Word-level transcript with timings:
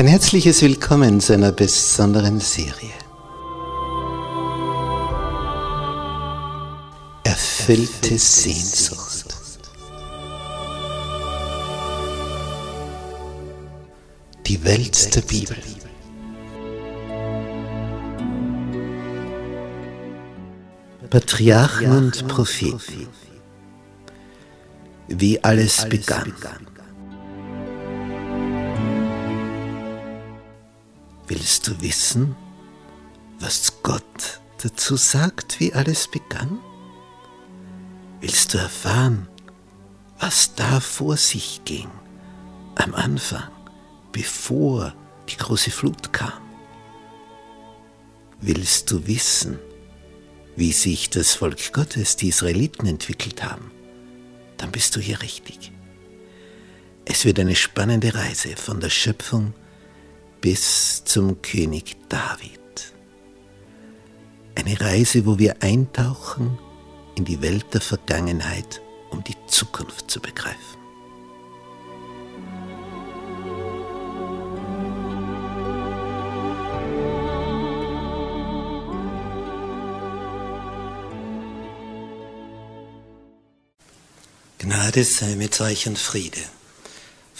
Ein 0.00 0.06
herzliches 0.06 0.62
Willkommen 0.62 1.20
zu 1.20 1.34
einer 1.34 1.52
besonderen 1.52 2.40
Serie. 2.40 2.88
Erfüllte 7.22 8.16
Sehnsucht. 8.16 9.26
Die 14.46 14.64
Welt 14.64 15.14
der 15.14 15.20
Bibel. 15.20 15.58
Patriarchen 21.10 21.92
und 21.92 22.26
Propheten. 22.26 23.08
Wie 25.08 25.44
alles 25.44 25.86
begann. 25.90 26.32
Willst 31.30 31.68
du 31.68 31.80
wissen, 31.80 32.34
was 33.38 33.84
Gott 33.84 34.40
dazu 34.64 34.96
sagt, 34.96 35.60
wie 35.60 35.72
alles 35.72 36.08
begann? 36.08 36.58
Willst 38.20 38.52
du 38.52 38.58
erfahren, 38.58 39.28
was 40.18 40.56
da 40.56 40.80
vor 40.80 41.16
sich 41.16 41.60
ging 41.64 41.88
am 42.74 42.94
Anfang, 42.94 43.48
bevor 44.10 44.92
die 45.28 45.36
große 45.36 45.70
Flut 45.70 46.12
kam? 46.12 46.42
Willst 48.40 48.90
du 48.90 49.06
wissen, 49.06 49.60
wie 50.56 50.72
sich 50.72 51.10
das 51.10 51.34
Volk 51.34 51.72
Gottes, 51.72 52.16
die 52.16 52.30
Israeliten, 52.30 52.88
entwickelt 52.88 53.44
haben? 53.44 53.70
Dann 54.56 54.72
bist 54.72 54.96
du 54.96 55.00
hier 55.00 55.22
richtig. 55.22 55.70
Es 57.04 57.24
wird 57.24 57.38
eine 57.38 57.54
spannende 57.54 58.16
Reise 58.16 58.56
von 58.56 58.80
der 58.80 58.90
Schöpfung 58.90 59.54
bis 60.40 61.04
zum 61.04 61.42
König 61.42 61.96
David. 62.08 62.60
Eine 64.54 64.80
Reise, 64.80 65.26
wo 65.26 65.38
wir 65.38 65.62
eintauchen 65.62 66.58
in 67.16 67.24
die 67.24 67.42
Welt 67.42 67.66
der 67.74 67.80
Vergangenheit, 67.80 68.80
um 69.10 69.22
die 69.24 69.36
Zukunft 69.46 70.10
zu 70.10 70.20
begreifen. 70.20 70.58
Gnade 84.58 85.04
sei 85.04 85.36
mit 85.36 85.60
euch 85.60 85.86
und 85.86 85.98
Friede 85.98 86.40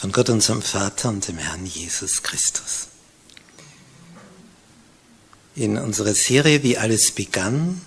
von 0.01 0.13
Gott 0.13 0.31
unserem 0.31 0.63
Vater 0.63 1.11
und 1.11 1.29
dem 1.29 1.37
Herrn 1.37 1.67
Jesus 1.67 2.23
Christus. 2.23 2.90
In 5.57 5.79
unserer 5.79 6.15
Serie 6.15 6.63
Wie 6.63 6.79
alles 6.79 7.11
begann, 7.11 7.81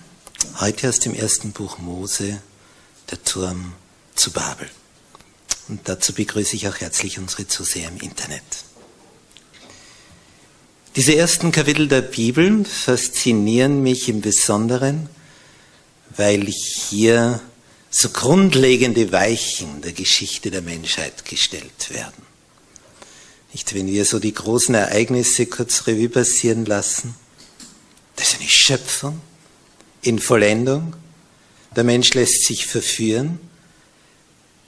heute 0.60 0.86
aus 0.86 1.00
dem 1.00 1.14
ersten 1.14 1.52
Buch 1.52 1.78
Mose, 1.78 2.42
der 3.10 3.24
Turm 3.24 3.72
zu 4.14 4.32
Babel. 4.32 4.68
Und 5.68 5.88
dazu 5.88 6.12
begrüße 6.12 6.56
ich 6.56 6.68
auch 6.68 6.76
herzlich 6.76 7.18
unsere 7.18 7.48
Zuseher 7.48 7.88
im 7.88 7.96
Internet. 8.02 8.42
Diese 10.94 11.16
ersten 11.16 11.52
Kapitel 11.52 11.88
der 11.88 12.02
Bibel 12.02 12.66
faszinieren 12.66 13.82
mich 13.82 14.10
im 14.10 14.20
Besonderen, 14.20 15.08
weil 16.18 16.44
hier 16.44 17.40
so 17.88 18.10
grundlegende 18.10 19.10
Weichen 19.10 19.80
der 19.80 19.94
Geschichte 19.94 20.50
der 20.50 20.60
Menschheit 20.60 21.24
gestellt 21.24 21.88
werden. 21.88 22.26
Nicht, 23.54 23.74
wenn 23.74 23.86
wir 23.86 24.04
so 24.04 24.18
die 24.18 24.34
großen 24.34 24.74
Ereignisse 24.74 25.46
kurz 25.46 25.86
Revue 25.86 26.10
passieren 26.10 26.66
lassen, 26.66 27.14
das 28.16 28.28
ist 28.28 28.40
eine 28.40 28.48
Schöpfung 28.48 29.20
in 30.02 30.18
Vollendung. 30.18 30.94
Der 31.74 31.84
Mensch 31.84 32.14
lässt 32.14 32.46
sich 32.46 32.66
verführen. 32.66 33.40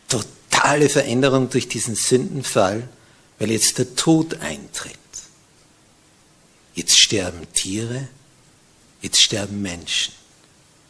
Totale 0.08 0.88
Veränderung 0.88 1.50
durch 1.50 1.68
diesen 1.68 1.94
Sündenfall, 1.94 2.88
weil 3.38 3.50
jetzt 3.50 3.78
der 3.78 3.94
Tod 3.94 4.40
eintritt. 4.40 4.96
Jetzt 6.74 6.98
sterben 6.98 7.50
Tiere, 7.54 8.08
jetzt 9.00 9.22
sterben 9.22 9.62
Menschen. 9.62 10.12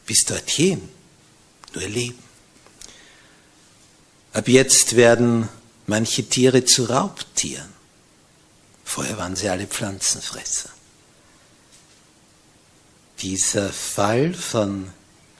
Bis 0.06 0.24
dorthin 0.24 0.88
nur 1.74 1.88
Leben. 1.88 2.18
Ab 4.32 4.48
jetzt 4.48 4.96
werden 4.96 5.48
manche 5.86 6.28
Tiere 6.28 6.64
zu 6.64 6.84
Raubtieren. 6.84 7.72
Vorher 8.84 9.18
waren 9.18 9.36
sie 9.36 9.48
alle 9.48 9.66
Pflanzenfresser. 9.66 10.70
Dieser 13.20 13.72
Fall 13.72 14.34
von 14.34 14.90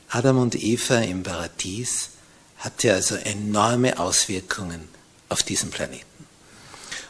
Adam 0.09 0.39
und 0.39 0.55
Eva 0.55 0.99
im 0.99 1.23
Paradies 1.23 2.11
hatte 2.59 2.95
also 2.95 3.17
enorme 3.17 3.99
Auswirkungen 3.99 4.89
auf 5.29 5.43
diesen 5.43 5.71
Planeten. 5.71 6.05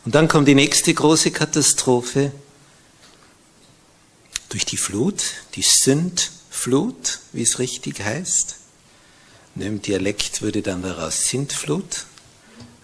Und 0.04 0.14
dann 0.14 0.28
kommt 0.28 0.48
die 0.48 0.54
nächste 0.54 0.92
große 0.92 1.30
Katastrophe 1.30 2.32
durch 4.48 4.64
die 4.64 4.76
Flut, 4.76 5.22
die 5.54 5.62
Sündflut, 5.62 7.20
wie 7.32 7.42
es 7.42 7.58
richtig 7.58 8.00
heißt. 8.00 8.56
Im 9.56 9.80
Dialekt 9.80 10.42
würde 10.42 10.62
dann 10.62 10.82
daraus 10.82 11.28
Sintflut. 11.28 12.06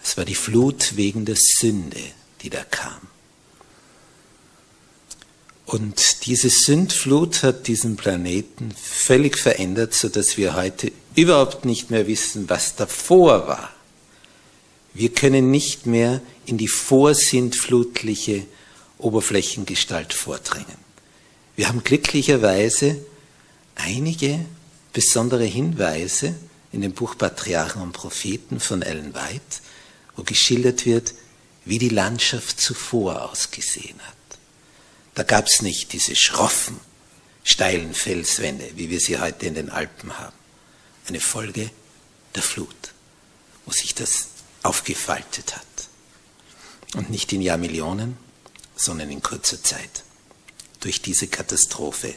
Es 0.03 0.17
war 0.17 0.25
die 0.25 0.35
Flut 0.35 0.95
wegen 0.95 1.25
der 1.25 1.37
Sünde, 1.37 2.01
die 2.41 2.49
da 2.49 2.63
kam. 2.63 3.12
Und 5.73 6.27
diese 6.27 6.51
Sündflut 6.51 7.41
hat 7.41 7.65
diesen 7.65 7.95
Planeten 7.95 8.71
völlig 8.79 9.39
verändert, 9.39 9.95
sodass 9.95 10.37
wir 10.37 10.53
heute 10.53 10.91
überhaupt 11.15 11.65
nicht 11.65 11.89
mehr 11.89 12.05
wissen, 12.05 12.47
was 12.47 12.75
davor 12.75 13.47
war. 13.47 13.73
Wir 14.93 15.11
können 15.11 15.49
nicht 15.49 15.87
mehr 15.87 16.21
in 16.45 16.59
die 16.59 16.67
vorsintflutliche 16.67 18.45
Oberflächengestalt 18.99 20.13
vordringen. 20.13 20.77
Wir 21.55 21.69
haben 21.69 21.83
glücklicherweise 21.83 23.03
einige 23.73 24.45
besondere 24.93 25.45
Hinweise, 25.45 26.35
in 26.71 26.81
dem 26.81 26.91
Buch 26.91 27.17
Patriarchen 27.17 27.81
und 27.81 27.93
Propheten 27.93 28.59
von 28.59 28.83
Ellen 28.83 29.15
White, 29.15 29.61
wo 30.15 30.21
geschildert 30.21 30.85
wird, 30.85 31.15
wie 31.65 31.79
die 31.79 31.89
Landschaft 31.89 32.61
zuvor 32.61 33.31
ausgesehen 33.31 33.99
hat. 34.05 34.12
Da 35.15 35.23
gab 35.23 35.47
es 35.47 35.61
nicht 35.61 35.93
diese 35.93 36.15
schroffen, 36.15 36.79
steilen 37.43 37.93
Felswände, 37.93 38.71
wie 38.75 38.89
wir 38.89 38.99
sie 38.99 39.19
heute 39.19 39.45
in 39.45 39.53
den 39.53 39.69
Alpen 39.69 40.17
haben. 40.17 40.35
Eine 41.07 41.19
Folge 41.19 41.69
der 42.35 42.43
Flut, 42.43 42.93
wo 43.65 43.71
sich 43.71 43.93
das 43.93 44.27
aufgefaltet 44.63 45.55
hat. 45.55 45.63
Und 46.95 47.09
nicht 47.09 47.33
in 47.33 47.41
Jahrmillionen, 47.41 48.17
sondern 48.75 49.09
in 49.09 49.21
kurzer 49.21 49.61
Zeit. 49.61 50.03
Durch 50.79 51.01
diese 51.01 51.27
Katastrophe 51.27 52.15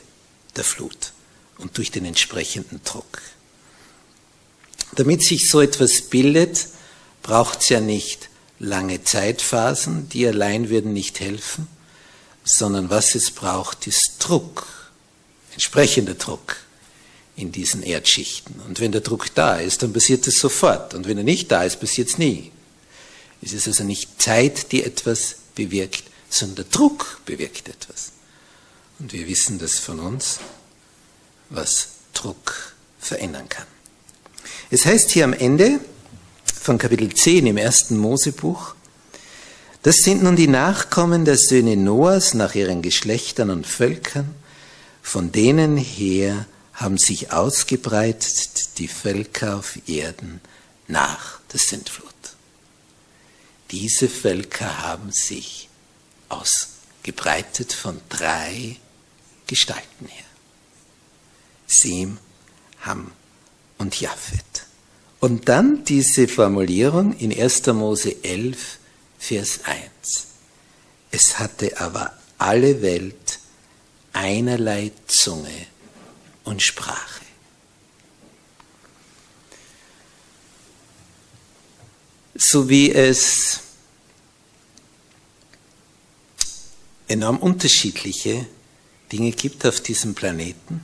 der 0.55 0.65
Flut 0.65 1.12
und 1.59 1.77
durch 1.77 1.91
den 1.91 2.05
entsprechenden 2.05 2.83
Druck. 2.85 3.21
Damit 4.95 5.23
sich 5.23 5.49
so 5.49 5.61
etwas 5.61 6.03
bildet, 6.03 6.69
braucht 7.23 7.61
es 7.61 7.69
ja 7.69 7.81
nicht 7.81 8.31
lange 8.59 9.05
Zeitphasen, 9.05 10.09
die 10.09 10.26
allein 10.26 10.70
würden 10.70 10.93
nicht 10.93 11.20
helfen, 11.20 11.69
sondern 12.46 12.88
was 12.88 13.14
es 13.16 13.32
braucht, 13.32 13.87
ist 13.87 14.14
Druck, 14.20 14.66
entsprechender 15.52 16.14
Druck 16.14 16.56
in 17.34 17.52
diesen 17.52 17.82
Erdschichten. 17.82 18.60
Und 18.66 18.81
wenn 18.81 18.93
der 18.93 19.00
Druck 19.00 19.34
da 19.34 19.56
ist, 19.56 19.82
dann 19.82 19.93
passiert 19.93 20.26
es 20.26 20.38
sofort. 20.38 20.94
Und 20.94 21.06
wenn 21.06 21.19
er 21.19 21.25
nicht 21.25 21.50
da 21.50 21.64
ist, 21.64 21.81
passiert 21.81 22.08
es 22.08 22.19
nie. 22.19 22.52
Es 23.43 23.52
ist 23.52 23.66
also 23.66 23.84
nicht 23.84 24.22
Zeit, 24.22 24.70
die 24.72 24.84
etwas 24.84 25.37
bewirkt, 25.56 26.04
sondern 26.31 26.56
der 26.56 26.64
Druck 26.66 27.20
bewirkt 27.26 27.69
etwas. 27.69 28.12
Und 29.00 29.12
wir 29.12 29.26
wissen 29.26 29.58
das 29.58 29.78
von 29.78 29.98
uns, 29.98 30.38
was 31.50 31.88
Druck 32.14 32.75
verändern 32.98 33.48
kann. 33.48 33.66
Es 34.70 34.87
heißt 34.87 35.10
hier 35.10 35.25
am 35.25 35.32
Ende 35.32 35.81
von 36.44 36.78
Kapitel 36.78 37.12
10 37.12 37.46
im 37.46 37.56
ersten 37.56 37.98
Mosebuch, 37.98 38.75
das 39.87 39.99
sind 39.99 40.25
nun 40.25 40.35
die 40.35 40.49
Nachkommen 40.49 41.25
der 41.25 41.37
Söhne 41.37 41.77
Noahs 41.77 42.35
nach 42.35 42.56
ihren 42.56 42.83
Geschlechtern 42.83 43.50
und 43.50 43.69
Völkern, 43.69 44.35
von 45.00 45.31
denen 45.31 45.77
her 45.77 46.47
haben 46.73 46.99
sich 46.99 47.31
ausgebreitet 47.31 48.79
die 48.79 48.88
Völker 48.88 49.59
auf 49.59 49.79
Erden 49.87 50.41
nach 50.88 51.38
der 51.53 51.61
Sintflut. 51.61 52.12
Diese 53.71 54.09
Völker 54.09 54.83
haben 54.83 55.12
sich 55.12 55.69
ausgebreitet 56.31 57.73
von 57.73 58.00
drei 58.09 58.79
Gestalten 59.47 60.06
her. 60.09 60.25
Sem, 61.69 62.19
Ham 62.81 63.12
und 63.79 64.00
Japhet. 64.00 64.67
Und 65.21 65.49
dann 65.49 65.85
diese 65.85 66.27
Formulierung 66.27 67.17
in 67.17 67.32
1. 67.32 67.69
Mose 67.69 68.25
11, 68.25 68.79
Vers 69.19 69.61
1. 69.65 70.27
Es 71.11 71.39
hatte 71.39 71.81
aber 71.81 72.17
alle 72.39 72.83
Welt 72.83 73.39
einerlei 74.13 74.93
Zunge 75.07 75.67
und 76.45 76.63
Sprache. 76.63 77.25
So 82.35 82.69
wie 82.69 82.93
es 82.93 83.61
enorm 87.09 87.39
unterschiedliche 87.39 88.47
Dinge 89.11 89.33
gibt 89.33 89.65
auf 89.65 89.81
diesem 89.81 90.15
Planeten, 90.15 90.81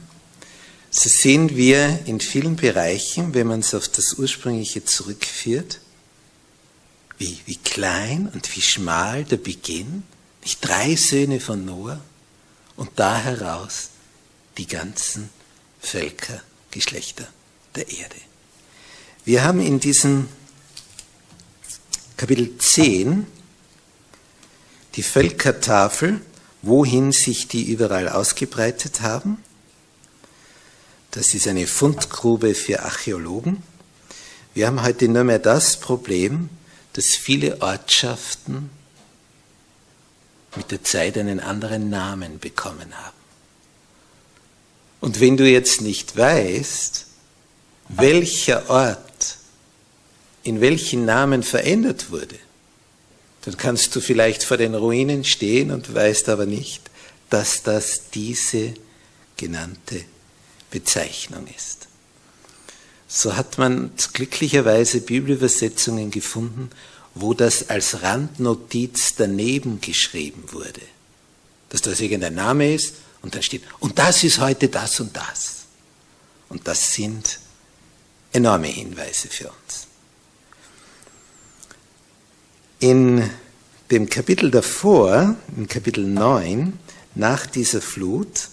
so 0.90 1.08
sehen 1.08 1.56
wir 1.56 2.00
in 2.04 2.20
vielen 2.20 2.56
Bereichen, 2.56 3.32
wenn 3.34 3.46
man 3.46 3.60
es 3.60 3.74
auf 3.74 3.88
das 3.88 4.14
Ursprüngliche 4.18 4.84
zurückführt, 4.84 5.80
wie, 7.18 7.40
wie 7.46 7.56
klein 7.56 8.30
und 8.32 8.54
wie 8.56 8.62
schmal 8.62 9.24
der 9.24 9.36
Beginn, 9.36 10.02
nicht 10.42 10.58
drei 10.60 10.96
Söhne 10.96 11.40
von 11.40 11.64
Noah 11.64 12.00
und 12.76 12.90
da 12.96 13.16
heraus 13.16 13.90
die 14.58 14.66
ganzen 14.66 15.30
Völker, 15.80 16.42
Geschlechter 16.70 17.26
der 17.74 17.88
Erde. 17.88 18.16
Wir 19.24 19.44
haben 19.44 19.60
in 19.60 19.78
diesem 19.78 20.28
Kapitel 22.16 22.56
10 22.58 23.26
die 24.94 25.02
Völkertafel, 25.02 26.20
wohin 26.60 27.12
sich 27.12 27.48
die 27.48 27.64
überall 27.64 28.08
ausgebreitet 28.08 29.00
haben. 29.00 29.42
Das 31.10 31.34
ist 31.34 31.48
eine 31.48 31.66
Fundgrube 31.66 32.54
für 32.54 32.82
Archäologen. 32.82 33.62
Wir 34.54 34.66
haben 34.66 34.82
heute 34.82 35.08
nur 35.08 35.24
mehr 35.24 35.38
das 35.38 35.78
Problem, 35.80 36.48
dass 36.92 37.06
viele 37.06 37.60
Ortschaften 37.60 38.70
mit 40.56 40.70
der 40.70 40.84
Zeit 40.84 41.16
einen 41.16 41.40
anderen 41.40 41.88
Namen 41.88 42.38
bekommen 42.38 42.94
haben. 42.94 43.16
Und 45.00 45.20
wenn 45.20 45.36
du 45.36 45.48
jetzt 45.48 45.80
nicht 45.80 46.16
weißt, 46.16 47.06
welcher 47.88 48.68
Ort 48.70 49.38
in 50.44 50.60
welchen 50.60 51.04
Namen 51.04 51.42
verändert 51.42 52.10
wurde, 52.10 52.38
dann 53.42 53.56
kannst 53.56 53.94
du 53.96 54.00
vielleicht 54.00 54.44
vor 54.44 54.56
den 54.56 54.74
Ruinen 54.74 55.24
stehen 55.24 55.70
und 55.70 55.92
weißt 55.92 56.28
aber 56.28 56.46
nicht, 56.46 56.90
dass 57.30 57.62
das 57.62 58.10
diese 58.10 58.74
genannte 59.36 60.04
Bezeichnung 60.70 61.46
ist. 61.48 61.81
So 63.14 63.36
hat 63.36 63.58
man 63.58 63.92
glücklicherweise 64.14 65.02
Bibelübersetzungen 65.02 66.10
gefunden, 66.10 66.70
wo 67.14 67.34
das 67.34 67.68
als 67.68 68.00
Randnotiz 68.00 69.16
daneben 69.16 69.82
geschrieben 69.82 70.44
wurde. 70.50 70.80
Dass 71.68 71.82
das 71.82 72.00
irgendein 72.00 72.36
Name 72.36 72.72
ist 72.72 72.94
und 73.20 73.34
dann 73.34 73.42
steht, 73.42 73.64
und 73.80 73.98
das 73.98 74.24
ist 74.24 74.40
heute 74.40 74.70
das 74.70 74.98
und 74.98 75.14
das. 75.14 75.64
Und 76.48 76.66
das 76.66 76.94
sind 76.94 77.38
enorme 78.32 78.68
Hinweise 78.68 79.28
für 79.28 79.48
uns. 79.48 79.86
In 82.78 83.28
dem 83.90 84.08
Kapitel 84.08 84.50
davor, 84.50 85.36
in 85.54 85.68
Kapitel 85.68 86.06
9, 86.06 86.78
nach 87.14 87.44
dieser 87.44 87.82
Flut, 87.82 88.48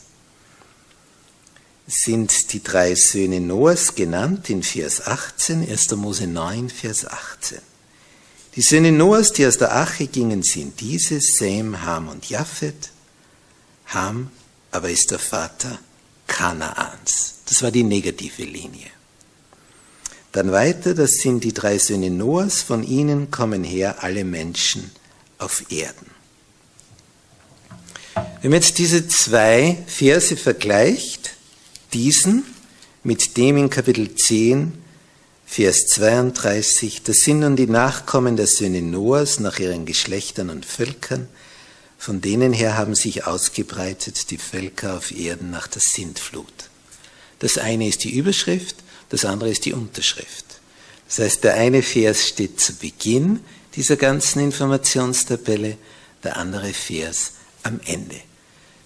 sind 1.89 2.53
die 2.53 2.62
drei 2.62 2.94
Söhne 2.94 3.41
Noahs 3.41 3.95
genannt 3.95 4.50
in 4.51 4.62
Vers 4.62 5.07
18, 5.07 5.68
1. 5.68 5.95
Mose 5.95 6.27
9, 6.27 6.69
Vers 6.69 7.07
18. 7.07 7.57
Die 8.56 8.62
Söhne 8.62 8.91
Noahs, 8.91 9.33
die 9.33 9.47
aus 9.47 9.57
der 9.57 9.75
Ache 9.75 10.06
gingen, 10.06 10.44
sind 10.44 10.80
diese, 10.80 11.19
Sem, 11.19 11.83
Ham 11.83 12.07
und 12.07 12.30
Japhet. 12.30 12.91
Ham 13.88 14.30
aber 14.71 14.91
ist 14.91 15.09
der 15.09 15.18
Vater 15.18 15.80
Kanaans. 16.27 17.39
Das 17.47 17.63
war 17.63 17.71
die 17.71 17.83
negative 17.83 18.44
Linie. 18.44 18.92
Dann 20.31 20.51
weiter, 20.51 20.94
das 20.94 21.13
sind 21.13 21.44
die 21.44 21.53
drei 21.53 21.80
Söhne 21.80 22.12
Noahs, 22.12 22.62
von 22.62 22.83
ihnen 22.83 23.31
kommen 23.31 23.63
her 23.63 24.03
alle 24.03 24.24
Menschen 24.24 24.92
auf 25.39 25.71
Erden. 25.71 26.12
Wenn 28.42 28.51
man 28.51 28.62
jetzt 28.62 28.77
diese 28.77 29.07
zwei 29.07 29.83
Verse 29.88 30.38
vergleicht, 30.38 31.38
diesen 31.94 32.44
mit 33.03 33.38
dem 33.38 33.57
in 33.57 33.69
Kapitel 33.69 34.13
10, 34.15 34.74
Vers 35.45 35.88
32, 35.88 37.01
das 37.03 37.18
sind 37.18 37.39
nun 37.39 37.56
die 37.56 37.68
Nachkommen 37.68 38.38
der 38.38 38.45
Söhne 38.45 38.81
Noahs 38.81 39.39
nach 39.39 39.59
ihren 39.59 39.86
Geschlechtern 39.86 40.50
und 40.50 40.65
Völkern, 40.65 41.27
von 41.97 42.21
denen 42.21 42.53
her 42.53 42.77
haben 42.77 42.95
sich 42.95 43.25
ausgebreitet 43.25 44.30
die 44.31 44.38
Völker 44.38 44.97
auf 44.97 45.12
Erden 45.12 45.50
nach 45.50 45.68
der 45.68 45.81
Sintflut. 45.81 46.45
Das 47.39 47.57
eine 47.57 47.88
ist 47.88 48.03
die 48.03 48.15
Überschrift, 48.15 48.75
das 49.09 49.25
andere 49.25 49.50
ist 49.50 49.65
die 49.65 49.74
Unterschrift. 49.74 50.45
Das 51.07 51.19
heißt, 51.19 51.44
der 51.44 51.56
eine 51.56 51.81
Vers 51.81 52.27
steht 52.27 52.59
zu 52.59 52.74
Beginn 52.75 53.39
dieser 53.75 53.95
ganzen 53.95 54.42
Informationstabelle, 54.42 55.77
der 56.24 56.38
andere 56.38 56.74
Vers 56.74 57.31
am 57.63 57.80
Ende. 57.85 58.29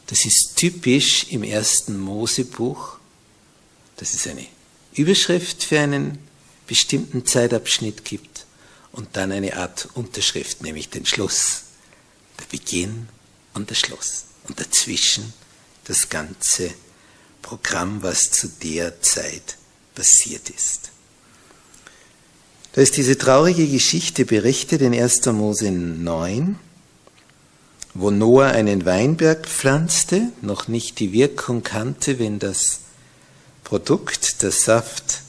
Das 0.07 0.25
ist 0.25 0.55
typisch 0.55 1.27
im 1.29 1.43
ersten 1.43 1.99
Mosebuch. 1.99 2.97
dass 3.97 4.15
es 4.15 4.27
eine 4.27 4.45
Überschrift 4.93 5.63
für 5.63 5.79
einen 5.79 6.17
bestimmten 6.67 7.25
Zeitabschnitt 7.25 8.03
gibt 8.03 8.45
und 8.91 9.15
dann 9.15 9.31
eine 9.31 9.55
Art 9.55 9.87
Unterschrift, 9.93 10.61
nämlich 10.61 10.89
den 10.89 11.05
Schluss. 11.05 11.63
Der 12.39 12.45
Beginn 12.45 13.07
und 13.53 13.69
der 13.69 13.75
Schluss. 13.75 14.25
Und 14.47 14.59
dazwischen 14.59 15.33
das 15.85 16.09
ganze 16.09 16.73
Programm, 17.41 18.01
was 18.01 18.31
zu 18.31 18.47
der 18.47 19.01
Zeit 19.01 19.57
passiert 19.93 20.49
ist. 20.49 20.91
Da 22.73 22.81
ist 22.81 22.97
diese 22.97 23.17
traurige 23.17 23.67
Geschichte 23.67 24.25
berichtet 24.25 24.81
in 24.81 24.93
1. 24.93 25.27
Mose 25.27 25.71
9, 25.71 26.57
wo 27.93 28.09
Noah 28.09 28.47
einen 28.47 28.85
Weinberg 28.85 29.47
pflanzte, 29.47 30.31
noch 30.41 30.67
nicht 30.67 30.99
die 30.99 31.11
Wirkung 31.11 31.63
kannte, 31.63 32.17
wenn 32.19 32.39
das 32.39 32.79
Produkt, 33.63 34.41
der 34.41 34.51
Saft, 34.51 35.21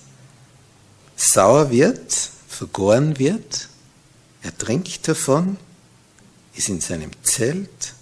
sauer 1.16 1.70
wird, 1.70 2.30
vergoren 2.48 3.18
wird. 3.18 3.68
Er 4.42 4.56
trinkt 4.56 5.06
davon, 5.06 5.58
ist 6.54 6.68
in 6.68 6.80
seinem 6.80 7.10
Zelt 7.22 7.94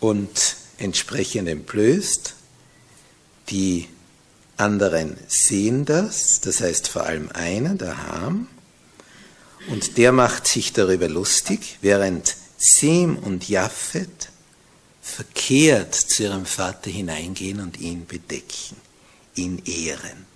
und 0.00 0.56
entsprechend 0.78 1.48
entblößt. 1.48 2.34
Die 3.48 3.88
anderen 4.56 5.16
sehen 5.28 5.84
das, 5.84 6.40
das 6.40 6.60
heißt 6.60 6.88
vor 6.88 7.04
allem 7.04 7.30
einer, 7.32 7.74
der 7.74 8.08
Ham, 8.08 8.48
und 9.68 9.96
der 9.96 10.12
macht 10.12 10.46
sich 10.46 10.72
darüber 10.72 11.08
lustig, 11.08 11.78
während 11.82 12.36
Sem 12.62 13.16
und 13.16 13.48
Japhet 13.48 14.30
verkehrt 15.00 15.94
zu 15.94 16.24
ihrem 16.24 16.46
Vater 16.46 16.90
hineingehen 16.90 17.60
und 17.60 17.80
ihn 17.80 18.06
bedecken, 18.06 18.76
ihn 19.34 19.62
ehren. 19.64 20.26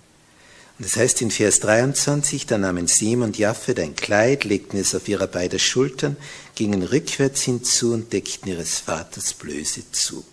Und 0.77 0.85
das 0.85 0.97
heißt 0.97 1.21
in 1.21 1.31
Vers 1.31 1.59
23, 1.61 2.45
da 2.45 2.57
nahmen 2.57 2.87
Sem 2.87 3.21
und 3.21 3.37
Japhet 3.37 3.79
ein 3.79 3.95
Kleid, 3.95 4.43
legten 4.43 4.77
es 4.77 4.93
auf 4.93 5.07
ihrer 5.07 5.27
beiden 5.27 5.59
Schultern, 5.59 6.17
gingen 6.55 6.83
rückwärts 6.83 7.43
hinzu 7.43 7.93
und 7.93 8.13
deckten 8.13 8.51
ihres 8.51 8.79
Vaters 8.79 9.33
Blöße 9.33 9.91
zu. 9.91 10.23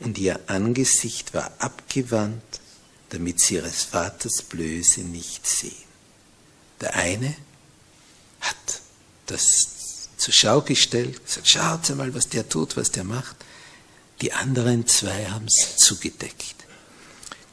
Und 0.00 0.18
ihr 0.18 0.38
Angesicht 0.46 1.32
war 1.34 1.50
abgewandt 1.58 2.60
damit 3.10 3.40
sie 3.40 3.54
ihres 3.56 3.84
Vaters 3.84 4.42
Blöße 4.42 5.02
nicht 5.02 5.46
sehen. 5.46 5.72
Der 6.80 6.94
eine 6.94 7.34
hat 8.40 8.80
das 9.26 9.75
zur 10.16 10.34
Schau 10.34 10.60
gestellt, 10.62 11.24
gesagt, 11.24 11.48
schaut 11.48 11.96
mal, 11.96 12.14
was 12.14 12.28
der 12.28 12.48
tut, 12.48 12.76
was 12.76 12.90
der 12.90 13.04
macht. 13.04 13.36
Die 14.20 14.32
anderen 14.32 14.86
zwei 14.86 15.26
haben 15.26 15.46
es 15.46 15.76
zugedeckt. 15.76 16.54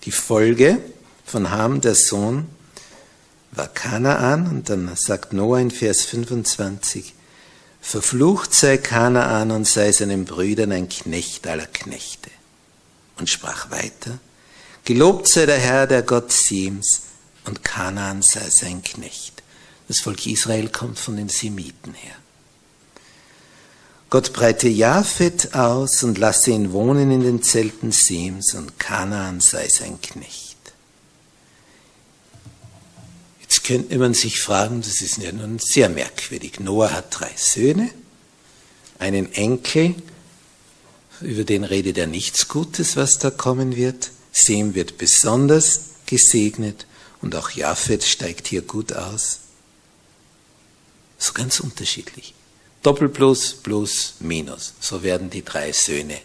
Die 0.06 0.12
Folge 0.12 0.80
von 1.26 1.52
Ham, 1.52 1.82
der 1.82 1.96
Sohn, 1.96 2.48
war 3.52 3.68
Kanaan, 3.68 4.48
und 4.48 4.70
dann 4.70 4.96
sagt 4.96 5.34
Noah 5.34 5.60
in 5.60 5.72
Vers 5.72 6.04
25, 6.06 7.14
Verflucht 7.82 8.54
sei 8.54 8.78
Kanaan 8.78 9.52
und 9.52 9.68
sei 9.68 9.92
seinen 9.92 10.26
Brüdern 10.26 10.72
ein 10.72 10.90
Knecht 10.90 11.46
aller 11.48 11.68
Knechte. 11.68 12.30
Und 13.18 13.30
sprach 13.30 13.70
weiter, 13.72 14.20
Gelobt 14.86 15.28
sei 15.28 15.46
der 15.46 15.60
Herr, 15.60 15.88
der 15.88 16.02
Gott 16.02 16.32
Sems, 16.32 17.04
und 17.46 17.64
Kanaan 17.64 18.22
sei 18.22 18.50
sein 18.50 18.84
Knecht. 18.84 19.44
Das 19.88 20.00
Volk 20.00 20.26
Israel 20.26 20.70
kommt 20.70 20.98
von 20.98 21.18
den 21.18 21.30
Semiten 21.30 21.94
her. 21.94 22.16
Gott 24.14 24.32
breite 24.32 24.68
Japhet 24.68 25.56
aus 25.56 26.04
und 26.04 26.20
lasse 26.20 26.52
ihn 26.52 26.72
wohnen 26.72 27.10
in 27.10 27.22
den 27.22 27.42
Zelten 27.42 27.92
Sems, 27.92 28.54
und 28.54 28.78
Kanaan 28.78 29.40
sei 29.42 29.68
sein 29.68 30.00
Knecht. 30.04 30.56
Jetzt 33.42 33.64
könnte 33.64 33.98
man 33.98 34.14
sich 34.14 34.40
fragen, 34.40 34.82
das 34.82 35.02
ist 35.02 35.18
ja 35.18 35.32
nun 35.32 35.58
sehr 35.58 35.90
merkwürdig. 35.90 36.60
Noah 36.60 36.92
hat 36.92 37.08
drei 37.10 37.32
Söhne, 37.36 37.90
einen 39.00 39.34
Enkel, 39.34 39.96
über 41.20 41.44
den 41.44 41.64
redet 41.64 41.98
er 41.98 42.06
nichts 42.06 42.48
Gutes, 42.48 42.96
was 42.96 43.18
da 43.18 43.32
kommen 43.32 43.76
wird. 43.76 44.12
Sem 44.32 44.76
wird 44.76 45.00
besonders 45.00 45.86
gesegnet 46.06 46.86
und 47.24 47.34
auch 47.34 47.50
Japhet 47.50 48.04
steigt 48.04 48.46
hier 48.46 48.62
gut 48.62 48.94
aus. 48.94 49.40
So 51.18 51.34
ganz 51.34 51.60
unterschiedlich. 51.60 52.36
Doppel 52.84 53.08
plus, 53.08 53.54
plus, 53.54 54.16
minus. 54.20 54.74
So 54.82 55.04
werden 55.04 55.30
die 55.30 55.44
drei 55.44 55.72
Söhne 55.72 56.20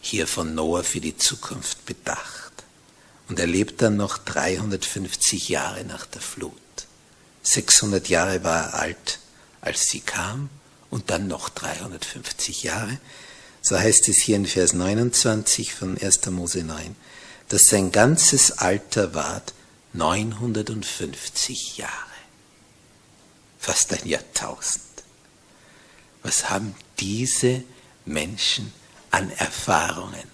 hier 0.00 0.26
von 0.26 0.52
Noah 0.54 0.82
für 0.82 1.00
die 1.00 1.16
Zukunft 1.16 1.86
bedacht. 1.86 2.52
Und 3.28 3.38
er 3.38 3.46
lebt 3.46 3.80
dann 3.82 3.96
noch 3.96 4.18
350 4.18 5.48
Jahre 5.48 5.84
nach 5.84 6.04
der 6.06 6.20
Flut. 6.20 6.52
600 7.44 8.08
Jahre 8.08 8.42
war 8.42 8.64
er 8.64 8.74
alt, 8.80 9.20
als 9.60 9.86
sie 9.86 10.00
kam, 10.00 10.50
und 10.90 11.10
dann 11.10 11.28
noch 11.28 11.48
350 11.48 12.64
Jahre. 12.64 12.98
So 13.62 13.78
heißt 13.78 14.08
es 14.08 14.16
hier 14.16 14.36
in 14.36 14.46
Vers 14.46 14.72
29 14.72 15.72
von 15.72 15.96
1. 15.96 16.26
Mose 16.26 16.64
9, 16.64 16.96
dass 17.48 17.66
sein 17.66 17.92
ganzes 17.92 18.58
Alter 18.58 19.14
ward 19.14 19.54
950 19.92 21.78
Jahre. 21.78 21.92
Fast 23.60 23.92
ein 23.92 24.06
Jahrtausend. 24.06 24.91
Was 26.22 26.50
haben 26.50 26.74
diese 26.98 27.62
Menschen 28.04 28.72
an 29.10 29.30
Erfahrungen 29.30 30.24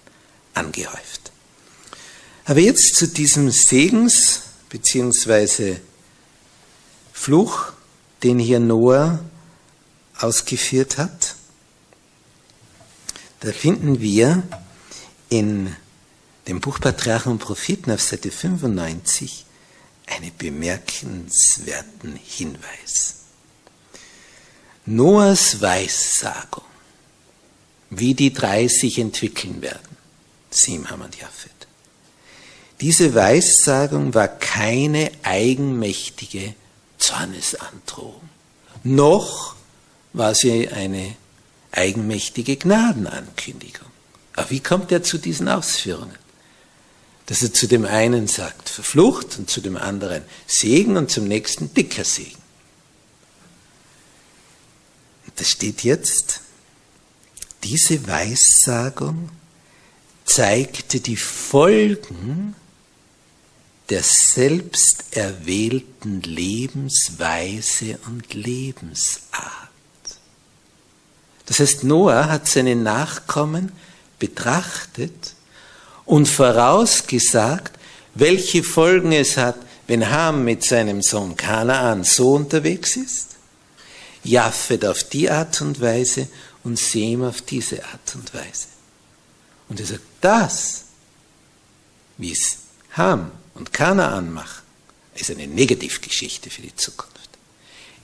angehäuft? 0.53 1.31
Aber 2.45 2.59
jetzt 2.59 2.95
zu 2.95 3.07
diesem 3.07 3.51
Segens 3.51 4.41
bzw. 4.69 5.77
Fluch, 7.13 7.73
den 8.23 8.39
hier 8.39 8.59
Noah 8.59 9.19
ausgeführt 10.17 10.97
hat. 10.97 11.35
Da 13.41 13.51
finden 13.51 14.01
wir 14.01 14.43
in 15.29 15.75
dem 16.47 16.59
Buch 16.59 16.79
Patriarchen 16.79 17.33
und 17.33 17.39
Propheten 17.39 17.91
auf 17.91 18.01
Seite 18.01 18.31
95 18.31 19.45
einen 20.07 20.31
bemerkenswerten 20.37 22.15
Hinweis. 22.15 23.18
Noahs 24.89 25.61
Weissagung, 25.61 26.63
wie 27.91 28.15
die 28.15 28.33
drei 28.33 28.67
sich 28.67 28.97
entwickeln 28.97 29.61
werden, 29.61 29.97
Sim, 30.49 30.89
Ham 30.89 31.01
und 31.01 31.15
Japhet. 31.15 31.51
Diese 32.81 33.13
Weissagung 33.13 34.15
war 34.15 34.27
keine 34.27 35.11
eigenmächtige 35.21 36.55
Zornesandrohung, 36.97 38.27
noch 38.83 39.55
war 40.13 40.33
sie 40.33 40.67
eine 40.69 41.15
eigenmächtige 41.71 42.55
Gnadenankündigung. 42.55 43.89
Aber 44.35 44.49
wie 44.49 44.59
kommt 44.59 44.91
er 44.91 45.03
zu 45.03 45.19
diesen 45.19 45.49
Ausführungen? 45.49 46.17
Dass 47.27 47.43
er 47.43 47.53
zu 47.53 47.67
dem 47.67 47.85
einen 47.85 48.27
sagt, 48.27 48.69
verflucht 48.69 49.37
und 49.37 49.51
zu 49.51 49.61
dem 49.61 49.77
anderen 49.77 50.23
Segen 50.47 50.97
und 50.97 51.11
zum 51.11 51.25
nächsten 51.25 51.75
dicker 51.75 52.03
Segen. 52.03 52.38
Das 55.39 55.47
steht 55.47 55.85
jetzt, 55.85 56.41
diese 57.63 58.05
Weissagung 58.05 59.29
zeigte 60.25 60.99
die 60.99 61.15
Folgen 61.15 62.55
der 63.87 64.03
selbst 64.03 65.05
erwählten 65.11 66.21
Lebensweise 66.21 67.97
und 68.05 68.33
Lebensart. 68.33 69.23
Das 71.45 71.61
heißt, 71.61 71.85
Noah 71.85 72.27
hat 72.27 72.47
seine 72.49 72.75
Nachkommen 72.75 73.71
betrachtet 74.19 75.35
und 76.05 76.27
vorausgesagt, 76.27 77.79
welche 78.13 78.61
Folgen 78.61 79.13
es 79.13 79.37
hat, 79.37 79.55
wenn 79.87 80.11
Ham 80.11 80.43
mit 80.43 80.65
seinem 80.65 81.01
Sohn 81.01 81.37
Kanaan 81.37 82.03
so 82.03 82.33
unterwegs 82.33 82.97
ist 82.97 83.38
Japhet 84.23 84.85
auf 84.85 85.03
die 85.03 85.29
Art 85.29 85.61
und 85.61 85.79
Weise 85.79 86.27
und 86.63 86.77
Sem 86.77 87.23
auf 87.23 87.41
diese 87.41 87.83
Art 87.85 88.15
und 88.15 88.33
Weise. 88.33 88.67
Und 89.69 89.79
er 89.79 89.85
sagt, 89.85 90.01
das, 90.21 90.85
wie 92.17 92.31
es 92.31 92.57
Ham 92.93 93.31
und 93.53 93.71
Kanaan 93.71 94.33
machen, 94.33 94.63
ist 95.15 95.31
eine 95.31 95.47
Negativgeschichte 95.47 96.49
für 96.49 96.61
die 96.61 96.75
Zukunft. 96.75 97.29